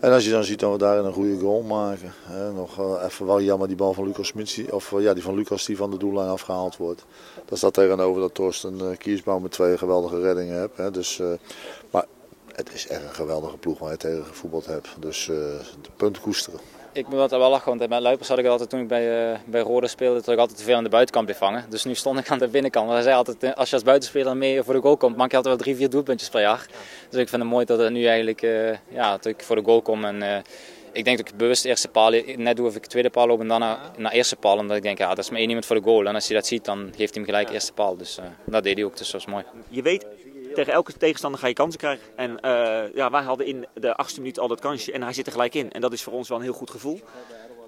En 0.00 0.12
als 0.12 0.24
je 0.24 0.30
dan 0.30 0.44
ziet 0.44 0.60
dat 0.60 0.72
we 0.72 0.78
daarin 0.78 1.04
een 1.04 1.12
goede 1.12 1.38
goal 1.38 1.62
maken. 1.62 2.12
Hè, 2.22 2.52
nog 2.52 3.00
even 3.04 3.26
wel 3.26 3.40
jammer 3.40 3.68
die 3.68 3.76
bal 3.76 3.92
van 3.92 4.04
Lucas 4.06 4.26
Smits, 4.26 4.60
of 4.70 4.92
uh, 4.92 5.02
ja, 5.02 5.14
die 5.14 5.22
van 5.22 5.34
Lucas 5.34 5.64
die 5.64 5.76
van 5.76 5.90
de 5.90 5.96
doellijn 5.96 6.28
afgehaald 6.28 6.76
wordt. 6.76 7.04
Dat 7.44 7.58
staat 7.58 7.74
tegenover 7.74 8.20
dat 8.20 8.34
Torsten 8.34 8.78
uh, 8.78 8.96
Kiesbouw 8.96 9.38
met 9.38 9.50
twee 9.50 9.78
geweldige 9.78 10.20
reddingen 10.20 10.58
hebt. 10.58 10.76
Hè, 10.76 10.90
dus, 10.90 11.22
maar 11.90 12.04
het 12.52 12.72
is 12.72 12.86
echt 12.86 13.02
een 13.02 13.14
geweldige 13.14 13.56
ploeg 13.56 13.78
waar 13.78 13.90
je 13.90 13.96
tegen 13.96 14.24
gevoetbald 14.24 14.66
hebt. 14.66 14.88
Dus 14.98 15.24
de 15.26 15.90
punt 15.96 16.20
koesteren 16.20 16.60
ik 16.92 17.08
moet 17.08 17.18
altijd 17.18 17.40
wel 17.40 17.50
lachen, 17.50 17.76
want 17.76 17.90
met 17.90 18.00
Luipers 18.00 18.28
had 18.28 18.38
ik 18.38 18.46
altijd 18.46 18.70
toen 18.70 18.80
ik 18.80 18.88
bij, 18.88 19.32
uh, 19.32 19.38
bij 19.44 19.60
Rode 19.60 19.86
speelde, 19.86 20.14
dat 20.14 20.28
ik 20.28 20.38
altijd 20.38 20.58
te 20.58 20.64
veel 20.64 20.76
aan 20.76 20.84
de 20.84 20.90
buitenkant 20.90 21.24
bleef 21.24 21.38
vangen. 21.38 21.64
Dus 21.68 21.84
nu 21.84 21.94
stond 21.94 22.18
ik 22.18 22.30
aan 22.30 22.38
de 22.38 22.48
binnenkant. 22.48 22.84
Want 22.84 22.96
hij 22.96 23.06
zei 23.06 23.16
altijd, 23.16 23.42
eh, 23.42 23.52
als 23.52 23.68
je 23.68 23.74
als 23.74 23.84
buitenspeler 23.84 24.36
mee 24.36 24.62
voor 24.62 24.74
de 24.74 24.80
goal 24.80 24.96
komt, 24.96 25.16
maak 25.16 25.30
je 25.30 25.36
altijd 25.36 25.54
wel 25.54 25.64
drie, 25.64 25.76
vier 25.76 25.90
doelpuntjes 25.90 26.28
per 26.28 26.40
jaar. 26.40 26.66
Dus 27.10 27.20
ik 27.20 27.28
vind 27.28 27.42
het 27.42 27.50
mooi 27.50 27.64
dat 27.64 27.78
het 27.78 27.92
nu 27.92 28.06
eigenlijk, 28.06 28.42
uh, 28.42 28.70
ja, 28.88 29.10
dat 29.10 29.24
ik 29.24 29.42
voor 29.42 29.56
de 29.56 29.62
goal 29.62 29.82
kom. 29.82 30.04
En, 30.04 30.16
uh, 30.22 30.36
ik 30.92 31.04
denk 31.04 31.16
dat 31.16 31.28
ik 31.28 31.36
bewust 31.36 31.62
de 31.62 31.68
eerste 31.68 31.88
paal, 31.88 32.10
net 32.36 32.56
doe 32.56 32.66
of 32.66 32.76
ik 32.76 32.86
tweede 32.86 33.10
paal 33.10 33.26
loop 33.26 33.40
en 33.40 33.48
dan 33.48 33.60
naar, 33.60 33.78
naar 33.96 34.12
eerste 34.12 34.36
paal. 34.36 34.58
Omdat 34.58 34.76
ik 34.76 34.82
denk, 34.82 34.98
ja, 34.98 35.08
dat 35.08 35.18
is 35.18 35.30
maar 35.30 35.38
één 35.38 35.48
iemand 35.48 35.66
voor 35.66 35.76
de 35.76 35.82
goal. 35.82 36.06
En 36.06 36.14
als 36.14 36.26
hij 36.26 36.36
dat 36.36 36.46
ziet, 36.46 36.64
dan 36.64 36.78
geeft 36.78 37.14
hij 37.14 37.22
hem 37.22 37.24
gelijk 37.24 37.50
eerste 37.50 37.72
paal. 37.72 37.96
Dus 37.96 38.18
dat 38.44 38.62
deed 38.62 38.76
hij 38.76 38.84
ook, 38.84 38.96
dus 38.96 39.10
dat 39.10 39.20
is 39.20 39.26
mooi. 39.26 39.44
Je 39.68 39.82
weet 39.82 40.06
tegen 40.54 40.72
elke 40.72 40.92
tegenstander 40.92 41.40
ga 41.40 41.46
je 41.46 41.52
kansen 41.52 41.80
krijgen. 41.80 42.06
En 42.16 42.30
uh, 42.30 42.94
ja, 42.94 43.10
wij 43.10 43.22
hadden 43.22 43.46
in 43.46 43.66
de 43.74 43.94
achtste 43.94 44.20
minuut 44.20 44.38
al 44.38 44.48
dat 44.48 44.60
kansje 44.60 44.92
en 44.92 45.02
hij 45.02 45.12
zit 45.12 45.26
er 45.26 45.32
gelijk 45.32 45.54
in. 45.54 45.72
En 45.72 45.80
dat 45.80 45.92
is 45.92 46.02
voor 46.02 46.12
ons 46.12 46.28
wel 46.28 46.38
een 46.38 46.44
heel 46.44 46.52
goed 46.52 46.70
gevoel. 46.70 47.00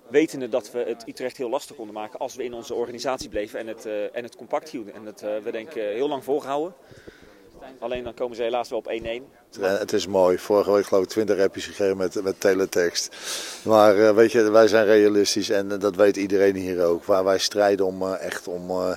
Wetende 0.09 0.49
dat 0.49 0.71
we 0.71 0.79
het 0.79 1.09
Utrecht 1.09 1.37
heel 1.37 1.49
lastig 1.49 1.77
konden 1.77 1.95
maken 1.95 2.19
als 2.19 2.35
we 2.35 2.45
in 2.45 2.55
onze 2.55 2.75
organisatie 2.75 3.29
bleven 3.29 3.59
en 3.59 3.67
het, 3.67 3.87
uh, 3.87 4.17
en 4.17 4.23
het 4.23 4.37
compact 4.37 4.71
hielden. 4.71 4.95
En 4.95 5.05
dat 5.05 5.23
uh, 5.23 5.37
we 5.39 5.51
denk 5.51 5.69
ik 5.69 5.75
heel 5.75 6.09
lang 6.09 6.25
volgehouden. 6.25 6.75
Alleen 7.79 8.05
dan 8.05 8.15
komen 8.15 8.37
ze 8.37 8.43
helaas 8.43 8.69
wel 8.69 8.79
op 8.79 8.93
1-1. 9.03 9.61
Het 9.61 9.93
is 9.93 10.07
mooi. 10.07 10.39
Vorige 10.39 10.73
week 10.73 10.87
geloof 10.87 11.05
ik 11.05 11.09
20 11.09 11.39
appjes 11.39 11.67
gegeven 11.67 11.97
met, 11.97 12.23
met 12.23 12.41
teletext. 12.41 13.17
Maar 13.65 13.97
uh, 13.97 14.11
weet 14.11 14.33
je, 14.33 14.51
wij 14.51 14.69
zijn 14.69 14.85
realistisch 14.85 15.51
en 15.51 15.69
dat 15.69 15.97
weet 15.97 16.17
iedereen 16.17 16.57
hier 16.57 16.85
ook. 16.85 17.05
Waar 17.05 17.25
wij 17.25 17.39
strijden 17.39 17.87
om 17.87 18.03
uh, 18.03 18.21
echt 18.21 18.49
om, 18.49 18.71
uh, 18.71 18.93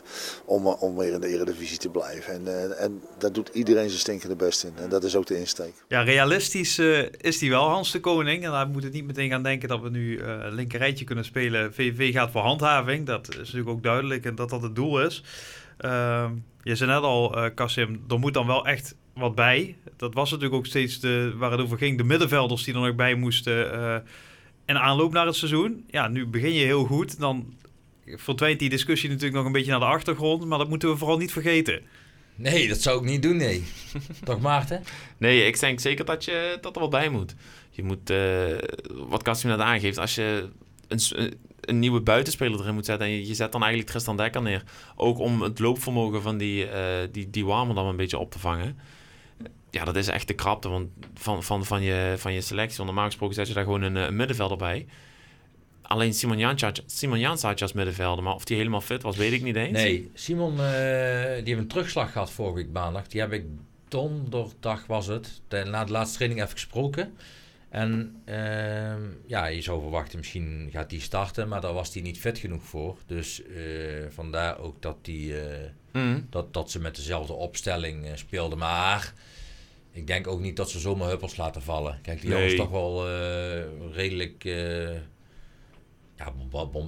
om, 0.45 0.67
om 0.67 0.98
weer 0.98 1.13
in 1.13 1.19
de 1.19 1.27
eredivisie 1.27 1.77
te 1.77 1.89
blijven. 1.89 2.34
En, 2.34 2.77
en 2.77 3.01
daar 3.17 3.31
doet 3.31 3.50
iedereen 3.53 3.88
zijn 3.88 4.00
stinkende 4.00 4.36
best 4.36 4.63
in. 4.63 4.74
En 4.75 4.89
dat 4.89 5.03
is 5.03 5.15
ook 5.15 5.25
de 5.25 5.39
insteek. 5.39 5.74
Ja, 5.88 6.01
realistisch 6.01 6.79
is 7.17 7.38
die 7.38 7.50
wel, 7.50 7.69
Hans 7.69 7.91
de 7.91 8.00
Koning. 8.00 8.43
En 8.43 8.51
daar 8.51 8.67
moet 8.67 8.84
het 8.84 8.93
niet 8.93 9.05
meteen 9.05 9.29
gaan 9.29 9.43
denken 9.43 9.69
dat 9.69 9.81
we 9.81 9.89
nu 9.89 10.22
een 10.22 10.53
linkerrijtje 10.53 11.05
kunnen 11.05 11.25
spelen. 11.25 11.74
VVV 11.74 12.13
gaat 12.13 12.31
voor 12.31 12.41
handhaving. 12.41 13.05
Dat 13.05 13.29
is 13.29 13.38
natuurlijk 13.38 13.69
ook 13.69 13.84
duidelijk 13.84 14.25
en 14.25 14.36
dat 14.36 14.50
dat 14.50 14.62
het 14.62 14.75
doel 14.75 15.01
is. 15.01 15.24
Ehm, 15.77 16.31
je 16.65 16.75
zei 16.75 16.91
net 16.91 17.01
al, 17.01 17.38
uh, 17.38 17.45
Kassim, 17.55 18.03
er 18.10 18.19
moet 18.19 18.34
dan 18.34 18.48
wel 18.48 18.67
echt 18.67 18.95
wat 19.13 19.36
bij. 19.36 19.77
Dat 19.98 20.13
was 20.13 20.31
natuurlijk 20.31 20.57
ook 20.57 20.65
steeds 20.65 21.00
de, 21.00 21.34
waar 21.38 21.51
het 21.51 21.62
over 21.62 21.77
ging. 21.77 21.98
De 21.98 22.03
middenvelders 22.03 22.63
die 22.63 22.74
er 22.74 22.79
nog 22.79 22.95
bij 22.95 23.15
moesten. 23.15 23.74
Uh, 23.74 23.95
en 24.65 24.81
aanloop 24.81 25.13
naar 25.13 25.25
het 25.25 25.36
seizoen. 25.36 25.86
Ja, 25.89 26.07
nu 26.07 26.25
begin 26.25 26.53
je 26.53 26.65
heel 26.65 26.86
goed. 26.86 27.19
Dan 27.19 27.53
verdwijnt 28.05 28.60
die 28.60 28.69
discussie 28.69 29.10
natuurlijk 29.10 29.36
nog 29.36 29.45
een 29.45 29.51
beetje 29.51 29.72
naar 29.72 29.79
de 29.79 29.86
achtergrond. 29.86 30.45
Maar 30.45 30.57
dat 30.57 30.69
moeten 30.69 30.89
we 30.89 30.98
vooral 30.98 31.17
niet 31.17 31.31
vergeten. 31.31 31.81
Nee, 32.36 32.67
dat 32.67 32.81
zou 32.81 33.00
ik 33.00 33.10
niet 33.10 33.22
doen, 33.22 33.38
nee. 33.38 33.63
Toch 34.24 34.41
Maarten? 34.41 34.84
Nee, 35.17 35.45
ik 35.45 35.60
denk 35.60 35.79
zeker 35.79 36.05
dat, 36.05 36.25
je, 36.25 36.57
dat 36.62 36.75
er 36.75 36.81
wat 36.81 36.89
bij 36.89 37.10
moet. 37.10 37.36
Je 37.69 37.84
moet, 37.84 38.10
uh, 38.10 38.57
wat 39.07 39.24
Kassim 39.24 39.50
net 39.50 39.60
aangeeft, 39.60 39.98
als 39.98 40.15
je 40.15 40.50
een, 40.88 41.00
een 41.65 41.79
nieuwe 41.79 42.01
buitenspeler 42.01 42.60
erin 42.60 42.74
moet 42.74 42.86
zetten. 42.86 43.07
En 43.07 43.25
je, 43.25 43.34
zet 43.34 43.51
dan 43.51 43.62
eigenlijk 43.62 43.91
Tristan 43.91 44.17
Dekker 44.17 44.41
neer. 44.41 44.63
Ook 44.95 45.19
om 45.19 45.41
het 45.41 45.60
loopvermogen 45.60 46.22
van 46.22 46.38
die, 46.38 46.65
uh, 46.65 46.74
die, 47.12 47.29
die 47.29 47.45
Warmer 47.45 47.75
dan 47.75 47.88
een 47.88 47.95
beetje 47.95 48.17
op 48.17 48.31
te 48.31 48.39
vangen. 48.39 48.77
Ja, 49.69 49.86
dat 49.86 49.95
is 49.95 50.07
echt 50.07 50.27
de 50.27 50.34
krapte 50.34 50.69
van, 50.69 50.91
van, 51.13 51.43
van, 51.43 51.65
van, 51.65 51.81
je, 51.81 52.13
van 52.17 52.34
je 52.34 52.41
selectie. 52.41 52.77
Want 52.77 52.89
normaal 52.89 53.05
gesproken 53.05 53.36
zet 53.36 53.48
je 53.48 53.53
daar 53.53 53.63
gewoon 53.63 53.81
een, 53.81 53.95
een 53.95 54.15
middenvelder 54.15 54.57
bij. 54.57 54.86
Alleen 55.81 56.13
Simon 56.13 56.38
Jans, 56.38 56.63
Simon 56.86 57.19
Jans 57.19 57.41
had 57.41 57.62
als 57.62 57.74
middenvelder. 57.74 58.24
Maar 58.24 58.34
of 58.34 58.45
die 58.45 58.57
helemaal 58.57 58.81
fit 58.81 59.01
was, 59.01 59.17
weet 59.17 59.31
ik 59.31 59.43
niet 59.43 59.55
eens. 59.55 59.72
Nee, 59.72 60.12
Simon 60.13 60.51
uh, 60.51 60.57
die 60.57 60.63
heeft 61.45 61.57
een 61.57 61.67
terugslag 61.67 62.12
gehad 62.12 62.31
vorige 62.31 62.55
week 62.55 62.72
maandag. 62.72 63.07
Die 63.07 63.22
heb 63.22 63.31
ik 63.31 63.45
donderdag 63.88 64.86
was 64.86 65.07
het. 65.07 65.41
na 65.50 65.84
de 65.84 65.91
laatste 65.91 66.15
training 66.15 66.41
even 66.41 66.53
gesproken. 66.53 67.13
En 67.75 68.22
uh, 68.25 68.96
ja, 69.25 69.46
je 69.46 69.62
zou 69.62 69.82
verwachten, 69.82 70.17
misschien 70.17 70.70
gaat 70.72 70.91
hij 70.91 71.00
starten, 71.00 71.48
maar 71.48 71.62
daar 71.62 71.74
was 71.74 71.94
hij 71.94 72.01
niet 72.01 72.20
fit 72.20 72.38
genoeg 72.38 72.63
voor. 72.63 72.98
Dus 73.05 73.41
uh, 73.41 74.05
vandaar 74.10 74.60
ook 74.60 74.82
dat, 74.82 74.98
die, 75.01 75.32
uh, 75.32 75.44
mm. 75.91 76.27
dat, 76.29 76.53
dat 76.53 76.72
ze 76.72 76.79
met 76.79 76.96
dezelfde 76.96 77.34
opstelling 77.34 78.05
uh, 78.05 78.12
speelden. 78.15 78.58
Maar 78.58 79.13
ik 79.91 80.08
denk 80.08 80.27
ook 80.27 80.39
niet 80.39 80.55
dat 80.55 80.70
ze 80.70 80.79
zomaar 80.79 81.10
huppels 81.10 81.38
laten 81.38 81.62
vallen. 81.62 82.00
Kijk, 82.01 82.22
die 82.22 82.29
nee. 82.29 82.46
is 82.46 82.55
toch 82.55 82.70
wel 82.70 83.10
redelijk, 83.91 84.44
ja, 86.15 86.34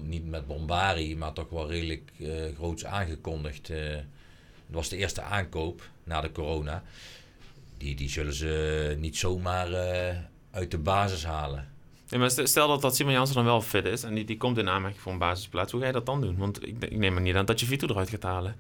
niet 0.04 0.26
met 0.26 0.48
bombari, 0.48 1.18
maar 1.18 1.34
toch 1.34 1.50
wel 1.50 1.70
redelijk 1.70 2.12
groots 2.56 2.86
aangekondigd. 2.86 3.68
het 3.68 4.06
was 4.68 4.90
de 4.90 4.98
eerste 4.98 5.22
aankoop 5.22 5.90
na 6.04 6.22
de 6.22 6.32
corona. 6.32 6.84
Die, 7.78 7.96
die 7.96 8.10
zullen 8.10 8.34
ze 8.34 8.96
niet 9.00 9.18
zomaar 9.18 9.68
uit 10.58 10.72
de 10.72 10.78
basis 10.78 11.26
halen. 11.26 11.68
Ja, 12.08 12.18
maar 12.18 12.32
stel 12.32 12.68
dat, 12.68 12.82
dat 12.82 12.96
Simon 12.96 13.14
Jansen 13.14 13.36
dan 13.36 13.46
wel 13.46 13.62
fit 13.62 13.86
is 13.86 14.04
en 14.04 14.14
die, 14.14 14.26
die 14.26 14.38
komt 14.38 14.58
in 14.58 14.70
aanmerking 14.70 15.02
voor 15.02 15.12
een 15.12 15.18
basisplaats. 15.18 15.72
Hoe 15.72 15.82
ga 15.82 15.88
je 15.88 15.94
dat 15.94 16.06
dan 16.06 16.22
doen? 16.22 16.38
Want 16.38 16.68
ik, 16.68 16.84
ik 16.84 16.98
neem 16.98 17.14
maar 17.14 17.22
niet 17.22 17.36
aan 17.36 17.46
dat 17.46 17.60
je 17.60 17.66
Vito 17.66 17.88
eruit 17.88 18.10
gaat 18.10 18.24
halen. 18.24 18.56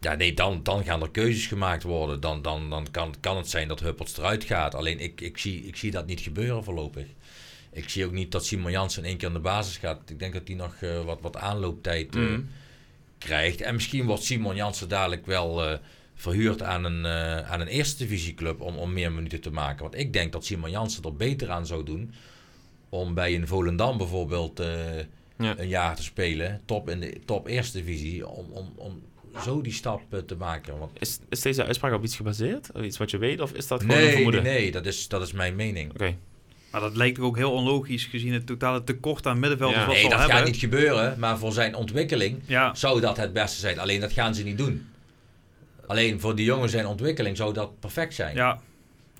Ja, 0.00 0.14
nee, 0.14 0.34
dan, 0.34 0.62
dan 0.62 0.84
gaan 0.84 1.02
er 1.02 1.10
keuzes 1.10 1.46
gemaakt 1.46 1.82
worden. 1.82 2.20
Dan, 2.20 2.42
dan, 2.42 2.70
dan 2.70 2.90
kan, 2.90 3.14
kan 3.20 3.36
het 3.36 3.48
zijn 3.48 3.68
dat 3.68 3.80
Huppels 3.80 4.18
eruit 4.18 4.44
gaat. 4.44 4.74
Alleen 4.74 5.00
ik, 5.00 5.20
ik, 5.20 5.38
zie, 5.38 5.62
ik 5.66 5.76
zie 5.76 5.90
dat 5.90 6.06
niet 6.06 6.20
gebeuren 6.20 6.64
voorlopig. 6.64 7.06
Ik 7.72 7.88
zie 7.88 8.04
ook 8.04 8.12
niet 8.12 8.32
dat 8.32 8.46
Simon 8.46 8.70
Jansen 8.70 9.02
in 9.02 9.08
één 9.08 9.18
keer 9.18 9.28
aan 9.28 9.34
de 9.34 9.40
basis 9.40 9.76
gaat. 9.76 10.10
Ik 10.10 10.18
denk 10.18 10.32
dat 10.32 10.42
hij 10.46 10.56
nog 10.56 10.74
uh, 10.80 11.04
wat, 11.04 11.18
wat 11.20 11.36
aanlooptijd 11.36 12.16
uh, 12.16 12.28
mm. 12.28 12.48
krijgt. 13.18 13.60
En 13.60 13.74
misschien 13.74 14.06
wordt 14.06 14.22
Simon 14.22 14.56
Jansen 14.56 14.88
dadelijk 14.88 15.26
wel... 15.26 15.70
Uh, 15.70 15.76
verhuurd 16.18 16.62
aan 16.62 16.84
een, 16.84 17.04
uh, 17.04 17.50
aan 17.50 17.60
een 17.60 17.66
eerste 17.66 17.96
divisieclub 17.96 18.60
om, 18.60 18.76
om 18.76 18.92
meer 18.92 19.12
minuten 19.12 19.40
te 19.40 19.50
maken. 19.50 19.82
Want 19.82 19.98
ik 19.98 20.12
denk 20.12 20.32
dat 20.32 20.44
Simon 20.44 20.70
Jansen 20.70 21.04
er 21.04 21.16
beter 21.16 21.50
aan 21.50 21.66
zou 21.66 21.84
doen 21.84 22.12
om 22.88 23.14
bij 23.14 23.34
een 23.34 23.46
Volendam 23.46 23.98
bijvoorbeeld 23.98 24.60
uh, 24.60 24.66
ja. 25.38 25.58
een 25.58 25.68
jaar 25.68 25.96
te 25.96 26.02
spelen, 26.02 26.60
top 26.64 26.88
in 26.88 27.00
de 27.00 27.20
top 27.24 27.46
eerste 27.46 27.78
divisie, 27.78 28.28
om, 28.28 28.46
om, 28.50 28.72
om 28.76 29.02
zo 29.44 29.60
die 29.60 29.72
stap 29.72 30.02
uh, 30.10 30.20
te 30.20 30.36
maken. 30.36 30.78
Want... 30.78 30.90
Is, 30.98 31.18
is 31.28 31.40
deze 31.40 31.64
uitspraak 31.64 31.92
op 31.92 32.04
iets 32.04 32.16
gebaseerd? 32.16 32.70
Of 32.72 32.82
iets 32.82 32.98
wat 32.98 33.10
je 33.10 33.18
weet? 33.18 33.40
Of 33.40 33.52
is 33.52 33.66
dat 33.66 33.80
gewoon 33.80 33.96
nee, 33.96 34.06
een 34.06 34.12
vermoeden? 34.12 34.42
Nee, 34.42 34.60
nee, 34.60 34.72
dat 34.72 34.86
is, 34.86 35.08
dat 35.08 35.22
is 35.22 35.32
mijn 35.32 35.56
mening. 35.56 35.90
Oké. 35.90 36.02
Okay. 36.02 36.16
Maar 36.70 36.80
dat 36.80 36.96
lijkt 36.96 37.18
ook 37.18 37.36
heel 37.36 37.52
onlogisch 37.52 38.04
gezien 38.04 38.32
het 38.32 38.46
totale 38.46 38.84
tekort 38.84 39.26
aan 39.26 39.38
middenvelders. 39.38 39.80
Ja. 39.80 39.86
Wat 39.86 39.94
nee, 39.94 40.08
dat 40.08 40.18
hebben. 40.18 40.36
gaat 40.36 40.46
niet 40.46 40.56
gebeuren. 40.56 41.18
Maar 41.18 41.38
voor 41.38 41.52
zijn 41.52 41.74
ontwikkeling 41.74 42.40
ja. 42.46 42.74
zou 42.74 43.00
dat 43.00 43.16
het 43.16 43.32
beste 43.32 43.60
zijn. 43.60 43.78
Alleen 43.78 44.00
dat 44.00 44.12
gaan 44.12 44.34
ze 44.34 44.42
niet 44.42 44.58
doen. 44.58 44.86
Alleen 45.88 46.20
voor 46.20 46.34
die 46.34 46.44
jongen 46.44 46.68
zijn 46.68 46.86
ontwikkeling 46.86 47.36
zou 47.36 47.54
dat 47.54 47.80
perfect 47.80 48.14
zijn. 48.14 48.34
Ja, 48.34 48.60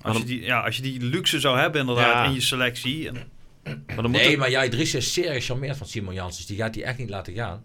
als, 0.01 0.17
je 0.17 0.23
die, 0.23 0.41
ja, 0.41 0.61
als 0.61 0.75
je 0.75 0.81
die 0.81 1.01
luxe 1.01 1.39
zou 1.39 1.59
hebben 1.59 1.81
inderdaad 1.81 2.13
ja. 2.13 2.25
in 2.25 2.33
je 2.33 2.41
selectie. 2.41 3.07
En, 3.07 3.31
maar 3.63 4.01
dan 4.01 4.11
nee, 4.11 4.37
maar 4.37 4.49
jij 4.49 4.69
Dries 4.69 4.93
is 4.93 5.13
zeer 5.13 5.33
gecharmeerd 5.33 5.77
van 5.77 5.87
Simon 5.87 6.13
Janssens. 6.13 6.47
Die 6.47 6.57
gaat 6.57 6.73
die 6.73 6.83
echt 6.83 6.97
niet 6.97 7.09
laten 7.09 7.33
gaan. 7.33 7.63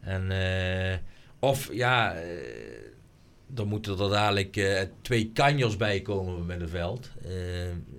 En, 0.00 0.30
uh, 0.30 0.96
of 1.38 1.68
ja, 1.72 2.14
uh, 2.14 2.20
dan 3.50 3.68
moeten 3.68 3.98
er 3.98 4.10
dadelijk 4.10 4.56
uh, 4.56 4.80
twee 5.02 5.30
kanjers 5.34 5.76
bij 5.76 6.00
komen 6.00 6.32
op 6.32 6.38
het 6.38 6.46
middenveld. 6.46 7.10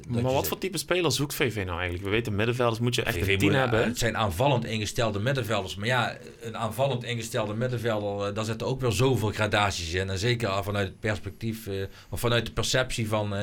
maar 0.08 0.22
wat 0.22 0.48
voor 0.48 0.58
type 0.58 0.77
speler 0.77 1.12
zoekt 1.12 1.34
VV 1.34 1.56
nou 1.56 1.77
eigenlijk? 1.77 2.03
We 2.03 2.10
weten, 2.10 2.36
middenvelders 2.36 2.79
moet 2.79 2.96
je 2.96 3.03
echt 3.03 3.18
VV 3.18 3.27
een 3.27 3.38
tien 3.38 3.53
hebben. 3.53 3.84
Het 3.84 3.98
zijn 3.98 4.18
aanvallend 4.18 4.65
ingestelde 4.65 5.20
middenvelders. 5.20 5.75
Maar 5.75 5.88
ja, 5.88 6.18
een 6.41 6.58
aanvallend 6.58 7.03
ingestelde 7.03 7.53
middenvelder, 7.53 8.34
daar 8.34 8.46
zitten 8.46 8.68
ook 8.68 8.82
weer 8.82 8.91
zoveel 8.91 9.29
gradaties 9.29 9.94
in. 9.94 10.10
En 10.10 10.18
zeker 10.18 10.63
vanuit 10.63 10.88
het 10.88 11.00
perspectief, 11.00 11.70
of 12.10 12.20
vanuit 12.20 12.46
de 12.46 12.51
perceptie 12.51 13.08
van, 13.08 13.34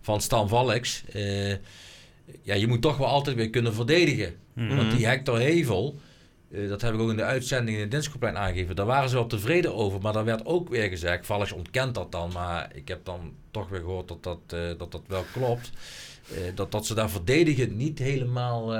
van 0.00 0.20
Stan 0.20 0.48
Valks. 0.48 1.04
ja, 2.42 2.54
je 2.54 2.66
moet 2.66 2.82
toch 2.82 2.96
wel 2.96 3.08
altijd 3.08 3.36
weer 3.36 3.50
kunnen 3.50 3.74
verdedigen. 3.74 4.34
Mm 4.52 4.68
-hmm. 4.68 4.76
Want 4.76 4.90
die 4.90 5.06
Hector 5.06 5.38
Hevel... 5.38 5.98
Uh, 6.50 6.68
dat 6.68 6.80
heb 6.80 6.94
ik 6.94 7.00
ook 7.00 7.10
in 7.10 7.16
de 7.16 7.24
uitzending 7.24 7.76
in 7.76 7.82
de 7.82 7.88
Dinskoplein 7.88 8.36
aangegeven. 8.36 8.76
Daar 8.76 8.86
waren 8.86 9.08
ze 9.08 9.14
wel 9.14 9.26
tevreden 9.26 9.74
over, 9.74 10.00
maar 10.00 10.12
daar 10.12 10.24
werd 10.24 10.46
ook 10.46 10.68
weer 10.68 10.88
gezegd, 10.88 11.26
Valles 11.26 11.52
ontkent 11.52 11.94
dat 11.94 12.12
dan, 12.12 12.32
maar 12.32 12.70
ik 12.74 12.88
heb 12.88 13.04
dan 13.04 13.32
toch 13.50 13.68
weer 13.68 13.80
gehoord 13.80 14.08
dat 14.08 14.22
dat, 14.22 14.38
uh, 14.54 14.78
dat, 14.78 14.92
dat 14.92 15.02
wel 15.06 15.24
klopt. 15.32 15.70
Uh, 16.32 16.38
dat, 16.54 16.72
dat 16.72 16.86
ze 16.86 16.94
daar 16.94 17.10
verdedigend 17.10 17.76
niet 17.76 17.98
helemaal 17.98 18.76